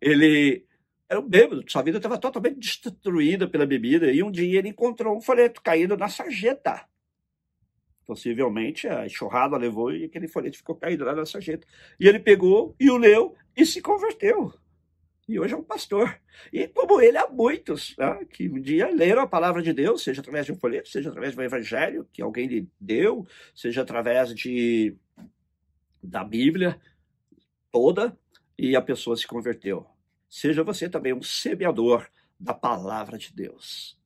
Ele 0.00 0.64
era 1.08 1.20
um 1.20 1.28
bêbado, 1.28 1.64
sua 1.66 1.82
vida 1.82 1.96
estava 1.98 2.18
totalmente 2.18 2.58
destruída 2.58 3.48
pela 3.48 3.64
bebida, 3.64 4.12
e 4.12 4.22
um 4.22 4.30
dia 4.30 4.58
ele 4.58 4.68
encontrou 4.68 5.16
um 5.16 5.20
folheto 5.20 5.62
caído 5.62 5.96
na 5.96 6.08
sarjeta. 6.08 6.84
Possivelmente 8.06 8.86
a 8.88 9.06
enxurrada 9.06 9.56
levou 9.56 9.92
e 9.92 10.04
aquele 10.04 10.28
folheto 10.28 10.56
ficou 10.56 10.74
caído 10.74 11.04
lá 11.04 11.14
na 11.14 11.26
sarjeta. 11.26 11.66
E 12.00 12.08
ele 12.08 12.18
pegou 12.18 12.74
e 12.80 12.90
o 12.90 12.96
leu 12.96 13.34
e 13.56 13.66
se 13.66 13.82
converteu 13.82 14.52
e 15.28 15.38
hoje 15.38 15.52
é 15.52 15.56
um 15.56 15.62
pastor. 15.62 16.18
E 16.50 16.66
como 16.68 17.00
ele, 17.00 17.18
há 17.18 17.28
muitos 17.28 17.94
né, 17.98 18.24
que 18.30 18.48
um 18.48 18.60
dia 18.60 18.88
leram 18.88 19.22
a 19.22 19.26
palavra 19.26 19.62
de 19.62 19.74
Deus, 19.74 20.02
seja 20.02 20.22
através 20.22 20.46
de 20.46 20.52
um 20.52 20.56
folheto, 20.56 20.88
seja 20.88 21.10
através 21.10 21.34
do 21.36 21.42
evangelho 21.42 22.08
que 22.12 22.22
alguém 22.22 22.46
lhe 22.46 22.66
deu, 22.80 23.26
seja 23.54 23.82
através 23.82 24.34
de 24.34 24.96
da 26.02 26.24
Bíblia 26.24 26.80
toda, 27.70 28.16
e 28.58 28.74
a 28.74 28.82
pessoa 28.82 29.16
se 29.16 29.26
converteu. 29.26 29.86
Seja 30.28 30.64
você 30.64 30.88
também 30.88 31.12
um 31.12 31.22
semeador 31.22 32.08
da 32.38 32.52
palavra 32.52 33.16
de 33.16 33.32
Deus. 33.32 33.98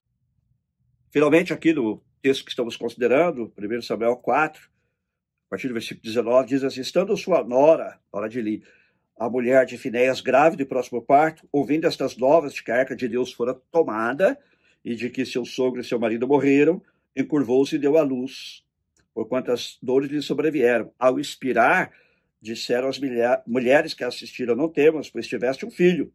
Finalmente, 1.10 1.52
aqui 1.52 1.72
no 1.72 2.02
texto 2.22 2.44
que 2.44 2.50
estamos 2.50 2.76
considerando, 2.76 3.52
1 3.58 3.82
Samuel 3.82 4.16
4, 4.16 4.62
a 4.62 5.50
partir 5.50 5.68
do 5.68 5.74
versículo 5.74 6.02
19, 6.02 6.48
diz 6.48 6.64
assim: 6.64 6.80
Estando 6.80 7.16
sua 7.16 7.44
nora, 7.44 7.98
hora 8.10 8.28
de 8.28 8.40
Li, 8.40 8.62
a 9.18 9.28
mulher 9.28 9.66
de 9.66 9.76
Finéias, 9.76 10.20
grávida 10.20 10.62
e 10.62 10.66
próximo 10.66 11.02
parto, 11.02 11.46
ouvindo 11.52 11.86
estas 11.86 12.16
novas 12.16 12.54
de 12.54 12.62
que 12.62 12.70
a 12.70 12.76
arca 12.76 12.96
de 12.96 13.08
Deus 13.08 13.32
fora 13.32 13.54
tomada 13.70 14.38
e 14.84 14.94
de 14.94 15.10
que 15.10 15.26
seu 15.26 15.44
sogro 15.44 15.80
e 15.80 15.84
seu 15.84 15.98
marido 15.98 16.26
morreram, 16.26 16.82
encurvou-se 17.14 17.76
e 17.76 17.78
deu 17.78 17.98
à 17.98 18.02
luz, 18.02 18.64
por 19.14 19.28
quantas 19.28 19.78
dores 19.82 20.10
lhe 20.10 20.22
sobrevieram. 20.22 20.92
Ao 20.98 21.20
expirar, 21.20 21.92
disseram 22.42 22.88
as 22.88 23.00
mulheres 23.46 23.94
que 23.94 24.04
assistiram: 24.04 24.54
Não 24.54 24.68
temos, 24.68 25.08
pois 25.08 25.26
tiveste 25.26 25.64
um 25.64 25.70
filho. 25.70 26.12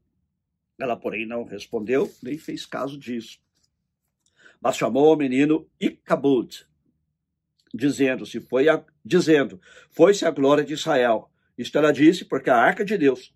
Ela, 0.78 0.96
porém, 0.96 1.26
não 1.26 1.44
respondeu, 1.44 2.14
nem 2.22 2.38
fez 2.38 2.66
caso 2.66 3.00
disso. 3.00 3.40
Mas 4.62 4.78
chamou 4.78 5.12
o 5.12 5.18
menino 5.18 5.68
Icabud, 5.80 6.68
dizendo: 7.74 8.26
se 8.26 8.40
foi 8.40 8.70
a, 8.70 8.84
dizendo, 9.04 9.60
foi-se 9.90 10.26
a 10.26 10.30
glória 10.30 10.64
de 10.64 10.74
Israel 10.74 11.32
isto 11.58 11.78
ela 11.78 11.92
disse 11.92 12.24
porque 12.24 12.50
a 12.50 12.56
arca 12.56 12.86
de 12.86 12.98
Deus 12.98 13.34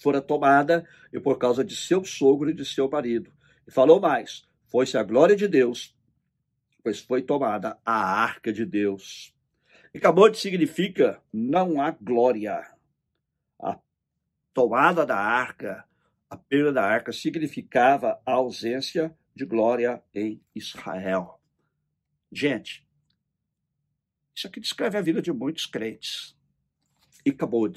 fora 0.00 0.22
tomada 0.22 0.88
e 1.12 1.20
por 1.20 1.36
causa 1.36 1.62
de 1.62 1.76
seu 1.76 2.02
sogro 2.02 2.48
e 2.48 2.54
de 2.54 2.64
seu 2.64 2.88
marido. 2.88 3.30
E 3.66 3.70
falou 3.70 4.00
mais: 4.00 4.48
foi-se 4.66 4.96
a 4.96 5.02
glória 5.02 5.36
de 5.36 5.46
Deus, 5.46 5.94
pois 6.82 7.00
foi 7.00 7.22
tomada 7.22 7.78
a 7.84 7.92
arca 7.92 8.52
de 8.52 8.64
Deus. 8.64 9.31
Cabode 10.00 10.38
significa 10.38 11.22
não 11.32 11.80
há 11.80 11.90
glória. 11.90 12.66
A 13.60 13.78
tomada 14.54 15.04
da 15.04 15.16
arca, 15.16 15.84
a 16.28 16.36
perda 16.36 16.72
da 16.72 16.84
arca, 16.84 17.12
significava 17.12 18.20
a 18.24 18.32
ausência 18.32 19.16
de 19.34 19.44
glória 19.44 20.02
em 20.14 20.42
Israel. 20.54 21.40
Gente, 22.30 22.86
isso 24.34 24.46
aqui 24.46 24.60
descreve 24.60 24.96
a 24.96 25.02
vida 25.02 25.20
de 25.20 25.32
muitos 25.32 25.66
crentes 25.66 26.36
e 27.24 27.30
acabou. 27.30 27.70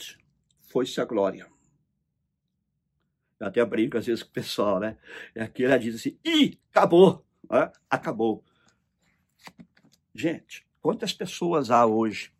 Foi-se 0.72 1.00
a 1.02 1.06
glória. 1.06 1.50
Eu 3.40 3.48
até 3.48 3.64
brinco 3.66 3.98
às 3.98 4.06
vezes 4.06 4.24
com 4.24 4.30
o 4.30 4.34
pessoal, 4.34 4.80
né? 4.80 4.98
E 5.36 5.40
aqui 5.42 5.66
ela 5.66 5.78
diz 5.78 5.96
assim, 5.96 6.18
e 6.24 6.58
acabou, 6.72 7.26
né? 7.50 7.72
acabou. 7.90 8.44
Gente, 10.14 10.65
quantas 10.86 11.12
pessoas 11.12 11.72
há 11.72 11.84
hoje 11.84 12.32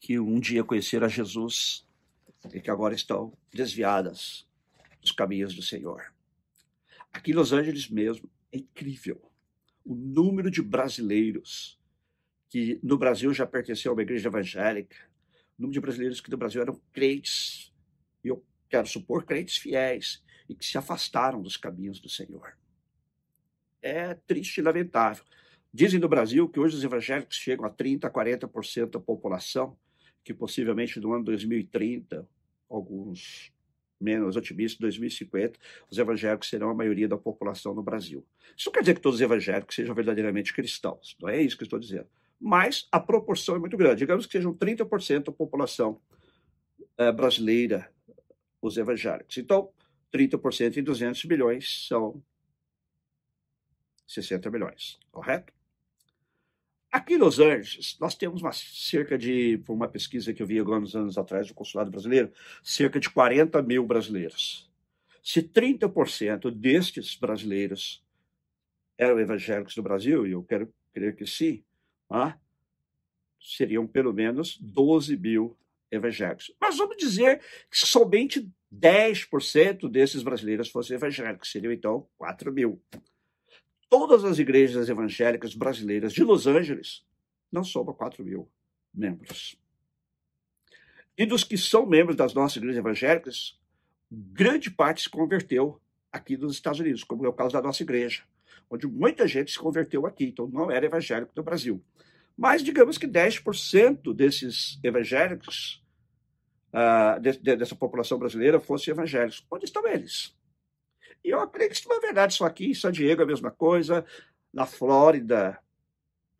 que 0.00 0.18
um 0.18 0.40
dia 0.40 0.64
conheceram 0.64 1.04
a 1.04 1.10
Jesus 1.10 1.86
e 2.50 2.62
que 2.62 2.70
agora 2.70 2.94
estão 2.94 3.36
desviadas 3.52 4.48
dos 5.02 5.12
caminhos 5.12 5.54
do 5.54 5.60
Senhor? 5.60 6.14
Aqui 7.12 7.32
em 7.32 7.34
Los 7.34 7.52
Angeles 7.52 7.90
mesmo, 7.90 8.26
é 8.50 8.56
incrível 8.56 9.20
o 9.84 9.94
número 9.94 10.50
de 10.50 10.62
brasileiros 10.62 11.78
que 12.48 12.80
no 12.82 12.96
Brasil 12.96 13.34
já 13.34 13.46
pertenceu 13.46 13.92
a 13.92 13.94
uma 13.94 14.02
igreja 14.02 14.30
evangélica, 14.30 14.96
número 15.58 15.74
de 15.74 15.80
brasileiros 15.80 16.22
que 16.22 16.30
do 16.30 16.38
Brasil 16.38 16.62
eram 16.62 16.80
crentes, 16.90 17.70
e 18.24 18.28
eu 18.28 18.42
quero 18.66 18.86
supor 18.86 19.26
crentes 19.26 19.58
fiéis, 19.58 20.24
e 20.48 20.54
que 20.54 20.64
se 20.64 20.78
afastaram 20.78 21.42
dos 21.42 21.58
caminhos 21.58 22.00
do 22.00 22.08
Senhor. 22.08 22.56
É 23.82 24.14
triste 24.14 24.56
e 24.56 24.62
lamentável. 24.62 25.22
Dizem 25.72 26.00
no 26.00 26.08
Brasil 26.08 26.48
que 26.48 26.58
hoje 26.58 26.76
os 26.76 26.84
evangélicos 26.84 27.36
chegam 27.36 27.64
a 27.64 27.70
30%, 27.70 28.04
a 28.04 28.10
40% 28.10 28.90
da 28.90 29.00
população, 29.00 29.76
que 30.24 30.34
possivelmente 30.34 30.98
no 31.00 31.12
ano 31.12 31.24
2030, 31.24 32.28
alguns 32.68 33.52
menos 34.00 34.36
otimistas, 34.36 34.78
2050, 34.78 35.58
os 35.90 35.98
evangélicos 35.98 36.48
serão 36.48 36.70
a 36.70 36.74
maioria 36.74 37.06
da 37.06 37.16
população 37.16 37.74
no 37.74 37.82
Brasil. 37.82 38.26
Isso 38.56 38.68
não 38.68 38.72
quer 38.72 38.80
dizer 38.80 38.94
que 38.94 39.00
todos 39.00 39.16
os 39.16 39.22
evangélicos 39.22 39.74
sejam 39.74 39.94
verdadeiramente 39.94 40.52
cristãos, 40.52 41.16
não 41.20 41.28
é 41.28 41.40
isso 41.40 41.56
que 41.56 41.62
eu 41.62 41.66
estou 41.66 41.78
dizendo 41.78 42.08
mas 42.40 42.88
a 42.90 42.98
proporção 42.98 43.56
é 43.56 43.58
muito 43.58 43.76
grande. 43.76 43.98
Digamos 43.98 44.24
que 44.24 44.32
sejam 44.32 44.54
30% 44.54 45.24
da 45.24 45.32
população 45.32 46.00
é, 46.96 47.12
brasileira 47.12 47.92
os 48.62 48.78
evangélicos. 48.78 49.36
Então, 49.36 49.70
30% 50.12 50.78
em 50.78 50.82
200 50.82 51.24
milhões 51.26 51.86
são 51.86 52.22
60 54.06 54.50
milhões, 54.50 54.98
correto? 55.12 55.52
Aqui 56.90 57.14
em 57.14 57.18
Los 57.18 57.38
Angeles, 57.38 57.96
nós 58.00 58.16
temos 58.16 58.42
uma, 58.42 58.52
cerca 58.52 59.16
de, 59.16 59.58
por 59.58 59.74
uma 59.74 59.86
pesquisa 59.86 60.34
que 60.34 60.42
eu 60.42 60.46
vi 60.46 60.58
alguns 60.58 60.96
anos 60.96 61.16
atrás 61.16 61.46
do 61.46 61.54
consulado 61.54 61.88
brasileiro, 61.88 62.32
cerca 62.64 62.98
de 62.98 63.08
40 63.08 63.62
mil 63.62 63.86
brasileiros. 63.86 64.68
Se 65.22 65.40
30% 65.40 66.50
destes 66.50 67.14
brasileiros 67.14 68.04
eram 68.98 69.20
evangélicos 69.20 69.76
do 69.76 69.82
Brasil, 69.82 70.26
e 70.26 70.32
eu 70.32 70.42
quero 70.42 70.72
crer 70.92 71.14
que 71.14 71.24
sim, 71.24 71.62
ah, 72.10 72.36
seriam 73.40 73.86
pelo 73.86 74.12
menos 74.12 74.58
12 74.58 75.16
mil 75.16 75.56
evangélicos. 75.92 76.52
Mas 76.60 76.76
vamos 76.76 76.96
dizer 76.96 77.38
que 77.70 77.78
somente 77.78 78.50
10% 78.74 79.88
desses 79.88 80.24
brasileiros 80.24 80.68
fossem 80.68 80.96
evangélicos, 80.96 81.52
seriam 81.52 81.72
então 81.72 82.08
4 82.18 82.52
mil. 82.52 82.82
Todas 83.90 84.24
as 84.24 84.38
igrejas 84.38 84.88
evangélicas 84.88 85.52
brasileiras 85.52 86.12
de 86.12 86.22
Los 86.22 86.46
Angeles 86.46 87.04
não 87.50 87.64
somam 87.64 87.92
4 87.92 88.24
mil 88.24 88.48
membros. 88.94 89.58
E 91.18 91.26
dos 91.26 91.42
que 91.42 91.58
são 91.58 91.84
membros 91.84 92.16
das 92.16 92.32
nossas 92.32 92.56
igrejas 92.56 92.78
evangélicas, 92.78 93.58
grande 94.08 94.70
parte 94.70 95.02
se 95.02 95.10
converteu 95.10 95.80
aqui 96.12 96.36
nos 96.36 96.52
Estados 96.52 96.78
Unidos, 96.78 97.02
como 97.02 97.26
é 97.26 97.28
o 97.28 97.32
caso 97.32 97.52
da 97.52 97.60
nossa 97.60 97.82
igreja, 97.82 98.22
onde 98.70 98.86
muita 98.86 99.26
gente 99.26 99.50
se 99.50 99.58
converteu 99.58 100.06
aqui, 100.06 100.26
então 100.26 100.46
não 100.46 100.70
era 100.70 100.86
evangélico 100.86 101.32
no 101.34 101.42
Brasil. 101.42 101.82
Mas 102.36 102.62
digamos 102.62 102.96
que 102.96 103.08
10% 103.08 104.14
desses 104.14 104.78
evangélicos, 104.84 105.84
uh, 106.72 107.20
de, 107.20 107.32
de, 107.38 107.56
dessa 107.56 107.74
população 107.74 108.18
brasileira, 108.18 108.60
fossem 108.60 108.92
evangélicos. 108.92 109.44
Onde 109.50 109.64
estão 109.64 109.86
eles? 109.86 110.34
E 111.24 111.30
eu 111.30 111.40
acredito 111.40 111.72
que 111.72 111.80
isso 111.80 111.92
é 111.92 112.00
verdade, 112.00 112.34
só 112.34 112.46
aqui 112.46 112.70
em 112.70 112.74
San 112.74 112.92
Diego 112.92 113.20
é 113.20 113.24
a 113.24 113.28
mesma 113.28 113.50
coisa, 113.50 114.04
na 114.52 114.66
Flórida 114.66 115.58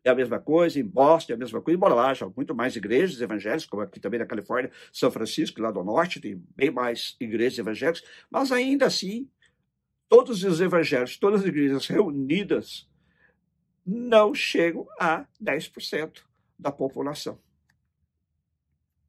é 0.03 0.09
a 0.09 0.15
mesma 0.15 0.39
coisa, 0.39 0.79
em 0.79 0.83
Boston 0.83 1.33
é 1.33 1.35
a 1.35 1.39
mesma 1.39 1.61
coisa, 1.61 1.77
embora 1.77 1.93
lá 1.93 2.09
haja 2.09 2.27
muito 2.35 2.55
mais 2.55 2.75
igrejas 2.75 3.21
evangélicas, 3.21 3.65
como 3.65 3.83
aqui 3.83 3.99
também 3.99 4.19
na 4.19 4.25
Califórnia, 4.25 4.71
São 4.91 5.11
Francisco, 5.11 5.61
lá 5.61 5.69
do 5.71 5.83
norte, 5.83 6.19
tem 6.19 6.43
bem 6.55 6.71
mais 6.71 7.15
igrejas 7.19 7.59
evangélicas, 7.59 8.03
mas 8.29 8.51
ainda 8.51 8.87
assim, 8.87 9.29
todos 10.09 10.43
os 10.43 10.59
evangélicos, 10.59 11.17
todas 11.17 11.41
as 11.41 11.47
igrejas 11.47 11.85
reunidas, 11.85 12.89
não 13.85 14.33
chegam 14.33 14.87
a 14.99 15.25
10% 15.41 16.23
da 16.57 16.71
população. 16.71 17.39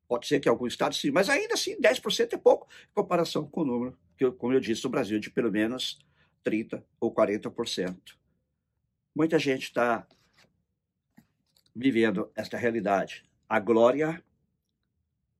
Pode 0.08 0.26
ser 0.26 0.40
que 0.40 0.48
algum 0.48 0.66
estado 0.66 0.94
sim, 0.94 1.10
mas 1.10 1.30
ainda 1.30 1.54
assim 1.54 1.80
10% 1.80 2.34
é 2.34 2.36
pouco 2.36 2.68
em 2.90 2.94
comparação 2.94 3.46
com 3.46 3.62
o 3.62 3.64
número, 3.64 3.98
que, 4.30 4.38
como 4.38 4.52
eu 4.52 4.60
disse, 4.60 4.84
no 4.84 4.90
Brasil, 4.90 5.18
de 5.18 5.30
pelo 5.30 5.50
menos 5.50 5.98
30% 6.44 6.84
ou 7.00 7.12
40%. 7.12 7.96
Muita 9.14 9.38
gente 9.38 9.64
está 9.64 10.06
vivendo 11.74 12.30
esta 12.36 12.56
realidade. 12.56 13.24
A 13.48 13.58
glória 13.58 14.22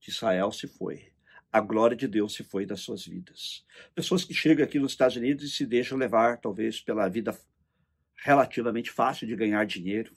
de 0.01 0.11
Israel 0.11 0.51
se 0.51 0.67
foi. 0.67 1.13
A 1.53 1.61
glória 1.61 1.97
de 1.97 2.09
Deus 2.09 2.35
se 2.35 2.43
foi 2.43 2.65
das 2.65 2.81
suas 2.81 3.07
vidas. 3.07 3.65
Pessoas 3.95 4.25
que 4.25 4.33
chegam 4.33 4.65
aqui 4.65 4.79
nos 4.79 4.93
Estados 4.93 5.17
Unidos 5.17 5.45
e 5.45 5.51
se 5.51 5.67
deixam 5.67 5.99
levar, 5.99 6.39
talvez, 6.39 6.81
pela 6.81 7.09
vida 7.09 7.39
relativamente 8.17 8.91
fácil 8.91 9.27
de 9.27 9.37
ganhar 9.37 9.65
dinheiro 9.67 10.13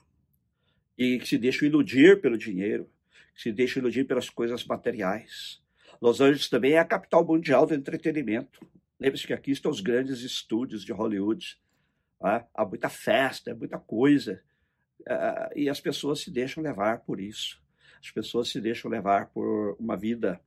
e 0.98 1.20
que 1.20 1.28
se 1.28 1.38
deixam 1.38 1.68
iludir 1.68 2.22
pelo 2.22 2.38
dinheiro, 2.38 2.90
que 3.34 3.42
se 3.42 3.52
deixam 3.52 3.82
iludir 3.82 4.06
pelas 4.06 4.30
coisas 4.30 4.64
materiais. 4.64 5.62
Los 6.06 6.22
Angeles 6.22 6.48
também 6.48 6.74
é 6.74 6.78
a 6.78 6.86
capital 6.86 7.26
mundial 7.26 7.66
do 7.66 7.74
entretenimento. 7.74 8.64
Lembre-se 9.00 9.26
que 9.26 9.34
aqui 9.34 9.50
estão 9.50 9.72
os 9.72 9.82
grandes 9.82 10.22
estúdios 10.22 10.86
de 10.86 10.94
Hollywood. 10.94 11.58
Tá? 12.20 12.48
Há 12.54 12.64
muita 12.64 12.90
festa, 12.90 13.50
é 13.50 13.54
muita 13.56 13.80
coisa. 13.80 14.40
Uh, 15.00 15.58
e 15.58 15.68
as 15.68 15.82
pessoas 15.82 16.20
se 16.20 16.30
deixam 16.30 16.62
levar 16.62 17.00
por 17.00 17.20
isso. 17.20 17.60
As 18.00 18.12
pessoas 18.12 18.50
se 18.50 18.62
deixam 18.62 18.92
levar 18.92 19.32
por 19.32 19.76
uma 19.80 19.98
vida 19.98 20.40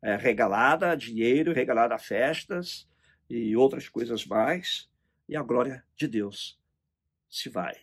é, 0.00 0.16
regalada 0.16 0.90
a 0.90 0.94
dinheiro, 0.94 1.52
regalada 1.52 1.94
a 1.94 1.98
festas 1.98 2.88
e 3.28 3.54
outras 3.54 3.90
coisas 3.90 4.24
mais, 4.24 4.88
e 5.28 5.36
a 5.36 5.42
glória 5.42 5.84
de 5.94 6.08
Deus 6.08 6.58
se 7.28 7.50
vai. 7.50 7.76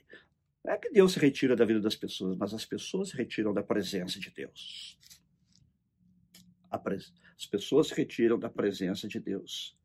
Não 0.66 0.74
é 0.74 0.78
que 0.80 0.90
Deus 0.90 1.14
se 1.14 1.20
retira 1.20 1.56
da 1.56 1.64
vida 1.64 1.80
das 1.80 1.96
pessoas, 1.96 2.36
mas 2.36 2.56
as 2.56 2.66
pessoas 2.66 3.10
se 3.10 3.16
retiram 3.16 3.54
da 3.54 3.62
presença 3.62 4.20
de 4.20 4.32
Deus. 4.32 4.98
As 7.38 7.46
pessoas 7.46 7.88
se 7.88 7.94
retiram 7.94 8.40
da 8.40 8.50
presença 8.50 9.08
de 9.08 9.20
Deus. 9.20 9.78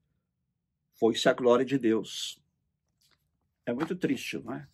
Foi-se 0.95 1.29
a 1.29 1.33
glória 1.33 1.65
de 1.65 1.79
Deus. 1.79 2.41
É 3.67 3.73
muito 3.73 3.95
triste, 3.95 4.39
não 4.39 4.55
é? 4.55 4.67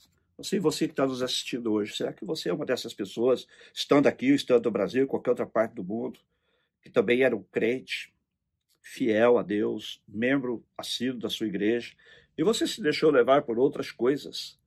Sei 0.43 0.59
você 0.59 0.87
que 0.87 0.93
está 0.93 1.07
nos 1.07 1.23
assistindo 1.23 1.73
hoje, 1.73 1.95
será 1.95 2.13
que 2.13 2.25
você 2.25 2.49
é 2.49 2.53
uma 2.53 2.67
dessas 2.67 2.93
pessoas, 2.93 3.47
estando 3.73 4.07
aqui, 4.09 4.35
estando 4.35 4.65
no 4.65 4.71
Brasil, 4.71 5.07
qualquer 5.07 5.31
outra 5.31 5.47
parte 5.47 5.75
do 5.75 5.85
mundo, 5.85 6.19
que 6.83 6.91
também 6.91 7.23
era 7.23 7.37
um 7.37 7.43
crente, 7.43 8.13
fiel 8.81 9.39
a 9.39 9.43
Deus, 9.43 10.03
membro 10.07 10.65
assíduo 10.77 11.21
da 11.21 11.31
sua 11.31 11.47
igreja, 11.47 11.95
e 12.37 12.43
você 12.43 12.67
se 12.67 12.83
deixou 12.83 13.11
levar 13.11 13.43
por 13.43 13.59
outras 13.59 13.93
coisas, 13.93 14.59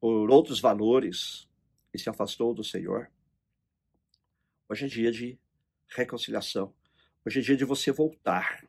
por 0.00 0.30
outros 0.30 0.60
valores, 0.60 1.46
e 1.92 1.98
se 1.98 2.08
afastou 2.08 2.54
do 2.54 2.64
Senhor? 2.64 3.10
Hoje 4.68 4.86
é 4.86 4.88
dia 4.88 5.12
de 5.12 5.38
reconciliação. 5.88 6.74
Hoje 7.24 7.38
é 7.38 7.42
dia 7.42 7.56
de 7.56 7.64
você 7.64 7.92
voltar. 7.92 8.66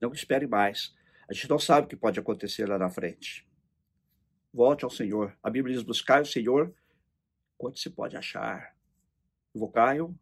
Não 0.00 0.12
espere 0.12 0.46
mais. 0.46 0.94
A 1.28 1.32
gente 1.32 1.50
não 1.50 1.58
sabe 1.58 1.86
o 1.86 1.88
que 1.88 1.96
pode 1.96 2.20
acontecer 2.20 2.68
lá 2.68 2.78
na 2.78 2.88
frente. 2.88 3.44
Volte 4.52 4.84
ao 4.84 4.90
Senhor. 4.90 5.36
A 5.42 5.50
Bíblia 5.50 5.74
diz: 5.74 5.82
buscai 5.82 6.22
o 6.22 6.26
Senhor 6.26 6.72
quanto 7.58 7.80
se 7.80 7.90
pode 7.90 8.16
achar. 8.16 8.76
Invocai-o 9.54 10.16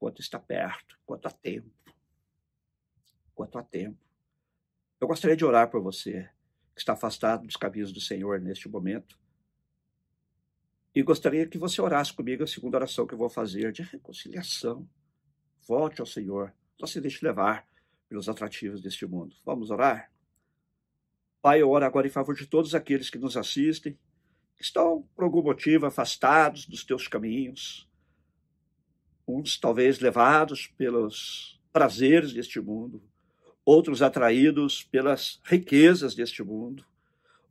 quanto 0.00 0.20
está 0.20 0.38
perto, 0.38 0.98
quanto 1.06 1.28
há 1.28 1.30
tempo. 1.30 1.70
Quanto 3.34 3.56
há 3.56 3.62
tempo. 3.62 3.98
Eu 5.00 5.06
gostaria 5.06 5.36
de 5.36 5.44
orar 5.44 5.70
por 5.70 5.80
você 5.80 6.28
que 6.74 6.80
está 6.80 6.94
afastado 6.94 7.46
dos 7.46 7.56
caminhos 7.56 7.92
do 7.92 8.00
Senhor 8.00 8.40
neste 8.40 8.68
momento. 8.68 9.16
E 10.92 11.02
gostaria 11.02 11.46
que 11.46 11.58
você 11.58 11.80
orasse 11.80 12.12
comigo 12.12 12.42
a 12.42 12.46
segunda 12.48 12.78
oração 12.78 13.06
que 13.06 13.14
eu 13.14 13.18
vou 13.18 13.30
fazer 13.30 13.70
de 13.70 13.82
reconciliação. 13.82 14.88
Volte 15.66 16.00
ao 16.00 16.06
Senhor. 16.06 16.52
Não 16.78 16.86
se 16.86 17.00
deixe 17.00 17.24
levar 17.24 17.66
pelos 18.08 18.28
atrativos 18.28 18.80
deste 18.80 19.06
mundo. 19.06 19.34
Vamos 19.44 19.70
orar? 19.70 20.10
Pai, 21.40 21.60
eu 21.60 21.70
oro 21.70 21.84
agora 21.84 22.06
em 22.06 22.10
favor 22.10 22.34
de 22.34 22.46
todos 22.46 22.74
aqueles 22.74 23.10
que 23.10 23.18
nos 23.18 23.36
assistem, 23.36 23.98
que 24.56 24.62
estão, 24.62 25.06
por 25.14 25.24
algum 25.24 25.42
motivo, 25.42 25.86
afastados 25.86 26.66
dos 26.66 26.84
teus 26.84 27.08
caminhos, 27.08 27.88
uns 29.26 29.58
talvez 29.58 29.98
levados 29.98 30.66
pelos 30.68 31.60
prazeres 31.72 32.32
deste 32.32 32.60
mundo, 32.60 33.02
outros 33.64 34.02
atraídos 34.02 34.82
pelas 34.84 35.40
riquezas 35.44 36.14
deste 36.14 36.42
mundo, 36.42 36.84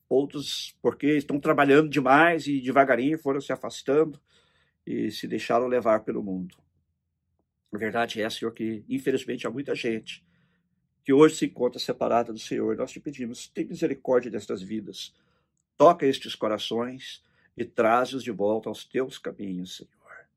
outros 0.08 0.78
porque 0.82 1.18
estão 1.18 1.40
trabalhando 1.40 1.90
demais 1.90 2.48
e 2.48 2.62
devagarinho 2.62 3.18
foram 3.18 3.42
se 3.42 3.52
afastando 3.52 4.20
e 4.86 5.12
se 5.12 5.28
deixaram 5.28 5.68
levar 5.68 6.04
pelo 6.04 6.24
mundo. 6.24 6.63
A 7.74 7.78
verdade 7.78 8.22
é, 8.22 8.30
Senhor, 8.30 8.52
que 8.52 8.86
infelizmente 8.88 9.48
há 9.48 9.50
muita 9.50 9.74
gente 9.74 10.24
que 11.04 11.12
hoje 11.12 11.36
se 11.36 11.46
encontra 11.46 11.80
separada 11.80 12.32
do 12.32 12.38
Senhor. 12.38 12.78
Nós 12.78 12.92
te 12.92 13.00
pedimos, 13.00 13.48
tem 13.48 13.66
misericórdia 13.66 14.30
destas 14.30 14.62
vidas. 14.62 15.14
Toca 15.76 16.06
estes 16.06 16.36
corações 16.36 17.24
e 17.58 17.66
traz-os 17.66 18.24
de 18.24 18.32
volta 18.32 18.70
aos 18.70 18.86
teus 18.86 19.18
caminhos, 19.18 19.78
Senhor. 19.78 20.28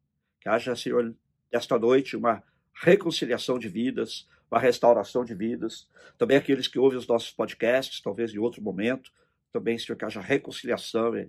Que 0.41 0.49
haja, 0.49 0.75
Senhor, 0.75 1.15
esta 1.53 1.79
noite 1.79 2.17
uma 2.17 2.43
reconciliação 2.73 3.59
de 3.59 3.69
vidas, 3.69 4.27
uma 4.51 4.59
restauração 4.59 5.23
de 5.23 5.35
vidas. 5.35 5.87
Também 6.17 6.39
aqueles 6.39 6.67
que 6.67 6.79
ouvem 6.79 6.99
os 6.99 7.07
nossos 7.07 7.31
podcasts, 7.31 8.01
talvez 8.01 8.33
em 8.33 8.39
outro 8.39 8.63
momento, 8.63 9.13
também, 9.53 9.79
Senhor, 9.79 9.97
que 9.97 10.07
haja 10.07 10.23
reconciliação 10.23 11.15
e 11.17 11.29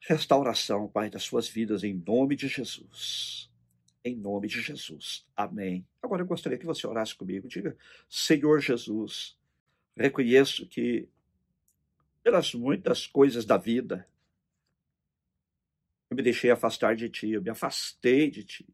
restauração, 0.00 0.86
Pai, 0.88 1.08
das 1.08 1.22
suas 1.22 1.48
vidas, 1.48 1.82
em 1.82 1.94
nome 1.94 2.36
de 2.36 2.48
Jesus 2.48 3.53
em 4.04 4.14
nome 4.14 4.46
de 4.46 4.60
Jesus. 4.60 5.26
Amém. 5.34 5.86
Agora 6.02 6.22
eu 6.22 6.26
gostaria 6.26 6.58
que 6.58 6.66
você 6.66 6.86
orasse 6.86 7.14
comigo. 7.14 7.48
Diga, 7.48 7.76
Senhor 8.08 8.60
Jesus, 8.60 9.36
reconheço 9.96 10.68
que 10.68 11.08
pelas 12.22 12.54
muitas 12.54 13.06
coisas 13.06 13.44
da 13.44 13.56
vida, 13.56 14.06
eu 16.10 16.16
me 16.16 16.22
deixei 16.22 16.50
afastar 16.50 16.94
de 16.94 17.08
ti, 17.08 17.30
eu 17.30 17.42
me 17.42 17.50
afastei 17.50 18.30
de 18.30 18.44
ti. 18.44 18.66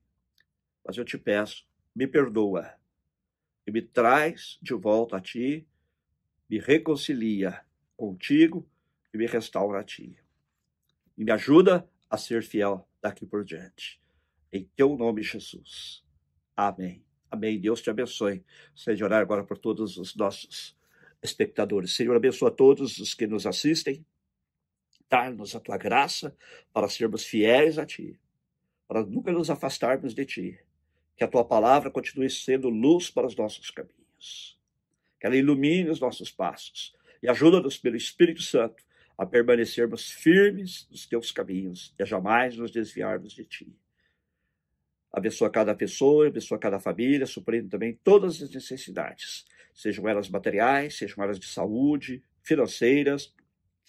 Mas 0.85 0.97
eu 0.97 1.05
te 1.05 1.17
peço, 1.17 1.67
me 1.95 2.07
perdoa 2.07 2.75
e 3.67 3.71
me 3.71 3.83
traz 3.83 4.59
de 4.61 4.75
volta 4.75 5.17
a 5.17 5.21
ti, 5.21 5.67
me 6.49 6.59
reconcilia 6.59 7.65
contigo 7.97 8.69
e 9.15 9.19
me 9.19 9.27
restaura 9.27 9.81
a 9.81 9.85
ti. 9.85 10.17
E 11.17 11.25
me 11.25 11.31
ajuda 11.31 11.89
a 12.09 12.17
ser 12.17 12.43
fiel 12.43 12.89
daqui 13.01 13.25
por 13.25 13.45
diante. 13.45 14.00
Em 14.53 14.65
teu 14.77 14.97
nome, 14.97 15.23
Jesus. 15.23 16.05
Amém. 16.57 17.05
Amém. 17.31 17.61
Deus 17.61 17.81
te 17.81 17.91
abençoe. 17.91 18.45
Seja 18.75 19.05
orar 19.05 19.21
agora 19.23 19.45
por 19.45 19.59
todos 19.59 19.97
os 19.97 20.17
nossos 20.17 20.77
espectadores. 21.23 21.95
Senhor, 21.95 22.17
abençoa 22.17 22.51
todos 22.51 22.99
os 22.99 23.15
que 23.15 23.27
nos 23.27 23.47
assistem. 23.47 24.05
Dá-nos 25.09 25.55
a 25.55 25.61
tua 25.61 25.77
graça 25.77 26.37
para 26.73 26.89
sermos 26.89 27.25
fiéis 27.25 27.79
a 27.79 27.87
ti, 27.87 28.19
para 28.87 29.05
nunca 29.05 29.33
nos 29.33 29.51
afastarmos 29.51 30.15
de 30.15 30.25
ti. 30.25 30.59
Que 31.17 31.25
a 31.25 31.29
tua 31.29 31.45
palavra 31.45 31.91
continue 31.91 32.31
sendo 32.31 32.69
luz 32.69 33.11
para 33.11 33.27
os 33.27 33.37
nossos 33.37 33.71
caminhos. 33.71 34.59
Que 35.19 35.27
ela 35.27 35.37
ilumine 35.37 35.91
os 35.91 36.01
nossos 36.01 36.31
passos 36.31 36.95
e 37.23 37.29
ajuda-nos 37.29 37.77
pelo 37.79 37.97
Espírito 37.97 38.43
Santo 38.43 38.83
a 39.19 39.27
permanecermos 39.27 40.11
firmes 40.11 40.89
nos 40.91 41.07
teus 41.07 41.31
caminhos 41.31 41.95
e 41.99 42.03
a 42.03 42.07
jamais 42.07 42.57
nos 42.57 42.71
desviarmos 42.71 43.33
de 43.33 43.45
ti. 43.45 43.77
Abençoa 45.13 45.51
cada 45.51 45.75
pessoa, 45.75 46.29
abençoa 46.29 46.59
cada 46.59 46.79
família, 46.79 47.27
suprindo 47.27 47.69
também 47.69 47.99
todas 48.05 48.41
as 48.41 48.51
necessidades, 48.51 49.45
sejam 49.75 50.09
elas 50.09 50.29
materiais, 50.29 50.97
sejam 50.97 51.23
elas 51.25 51.39
de 51.39 51.47
saúde, 51.47 52.23
financeiras, 52.43 53.35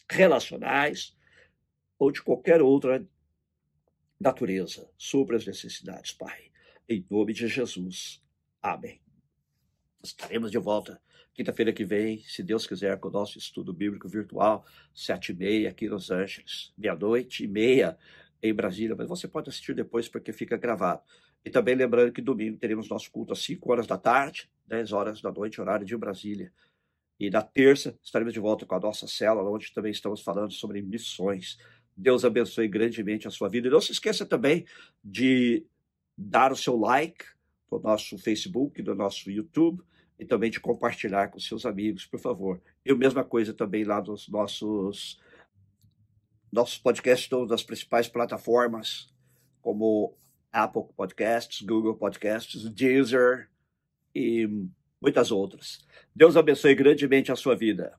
relacionais 0.09 1.15
ou 1.97 2.11
de 2.11 2.21
qualquer 2.21 2.61
outra 2.61 3.05
natureza, 4.19 4.89
supra 4.97 5.37
as 5.37 5.45
necessidades, 5.45 6.11
Pai. 6.11 6.51
Em 6.89 7.05
nome 7.09 7.33
de 7.33 7.47
Jesus. 7.47 8.21
Amém. 8.61 8.99
Estaremos 10.03 10.51
de 10.51 10.57
volta 10.57 11.01
quinta-feira 11.33 11.71
que 11.71 11.85
vem, 11.85 12.19
se 12.23 12.43
Deus 12.43 12.67
quiser, 12.67 12.99
com 12.99 13.07
o 13.07 13.11
nosso 13.11 13.37
estudo 13.37 13.73
bíblico 13.73 14.07
virtual, 14.07 14.65
sete 14.93 15.31
e 15.31 15.35
meia 15.35 15.69
aqui 15.69 15.85
em 15.85 15.89
Los 15.89 16.11
Angeles, 16.11 16.73
meia-noite 16.77 17.43
e 17.43 17.47
meia 17.47 17.97
em 18.41 18.53
Brasília, 18.53 18.95
mas 18.95 19.07
você 19.07 19.27
pode 19.27 19.49
assistir 19.49 19.75
depois 19.75 20.07
porque 20.07 20.33
fica 20.33 20.57
gravado. 20.57 21.01
E 21.45 21.49
também 21.49 21.75
lembrando 21.75 22.11
que 22.11 22.21
domingo 22.21 22.57
teremos 22.57 22.89
nosso 22.89 23.11
culto 23.11 23.33
às 23.33 23.39
5 23.39 23.71
horas 23.71 23.87
da 23.87 23.97
tarde, 23.97 24.49
10 24.67 24.91
horas 24.91 25.21
da 25.21 25.31
noite, 25.31 25.61
horário 25.61 25.85
de 25.85 25.95
Brasília. 25.95 26.51
E 27.19 27.29
na 27.29 27.41
terça 27.41 27.97
estaremos 28.03 28.33
de 28.33 28.39
volta 28.39 28.65
com 28.65 28.75
a 28.75 28.79
nossa 28.79 29.07
célula, 29.07 29.49
onde 29.49 29.71
também 29.73 29.91
estamos 29.91 30.21
falando 30.21 30.51
sobre 30.51 30.81
missões. 30.81 31.59
Deus 31.95 32.25
abençoe 32.25 32.67
grandemente 32.67 33.27
a 33.27 33.31
sua 33.31 33.47
vida. 33.47 33.67
E 33.67 33.71
não 33.71 33.81
se 33.81 33.91
esqueça 33.91 34.25
também 34.25 34.65
de 35.03 35.63
dar 36.17 36.51
o 36.51 36.55
seu 36.55 36.77
like 36.77 37.25
no 37.71 37.79
nosso 37.79 38.17
Facebook, 38.17 38.81
no 38.81 38.95
nosso 38.95 39.29
YouTube 39.29 39.83
e 40.19 40.25
também 40.25 40.51
de 40.51 40.59
compartilhar 40.59 41.29
com 41.29 41.39
seus 41.39 41.65
amigos, 41.65 42.05
por 42.05 42.19
favor. 42.19 42.61
E 42.85 42.91
a 42.91 42.95
mesma 42.95 43.23
coisa 43.23 43.53
também 43.53 43.83
lá 43.83 44.01
nos 44.01 44.27
nossos 44.27 45.19
nossos 46.51 46.77
podcasts 46.77 47.29
todos 47.29 47.49
das 47.49 47.63
principais 47.63 48.07
plataformas, 48.07 49.09
como 49.61 50.17
Apple 50.51 50.83
Podcasts, 50.95 51.61
Google 51.61 51.95
Podcasts, 51.95 52.69
Deezer 52.69 53.49
e 54.13 54.47
muitas 55.01 55.31
outras. 55.31 55.85
Deus 56.15 56.35
abençoe 56.35 56.75
grandemente 56.75 57.31
a 57.31 57.35
sua 57.35 57.55
vida. 57.55 57.97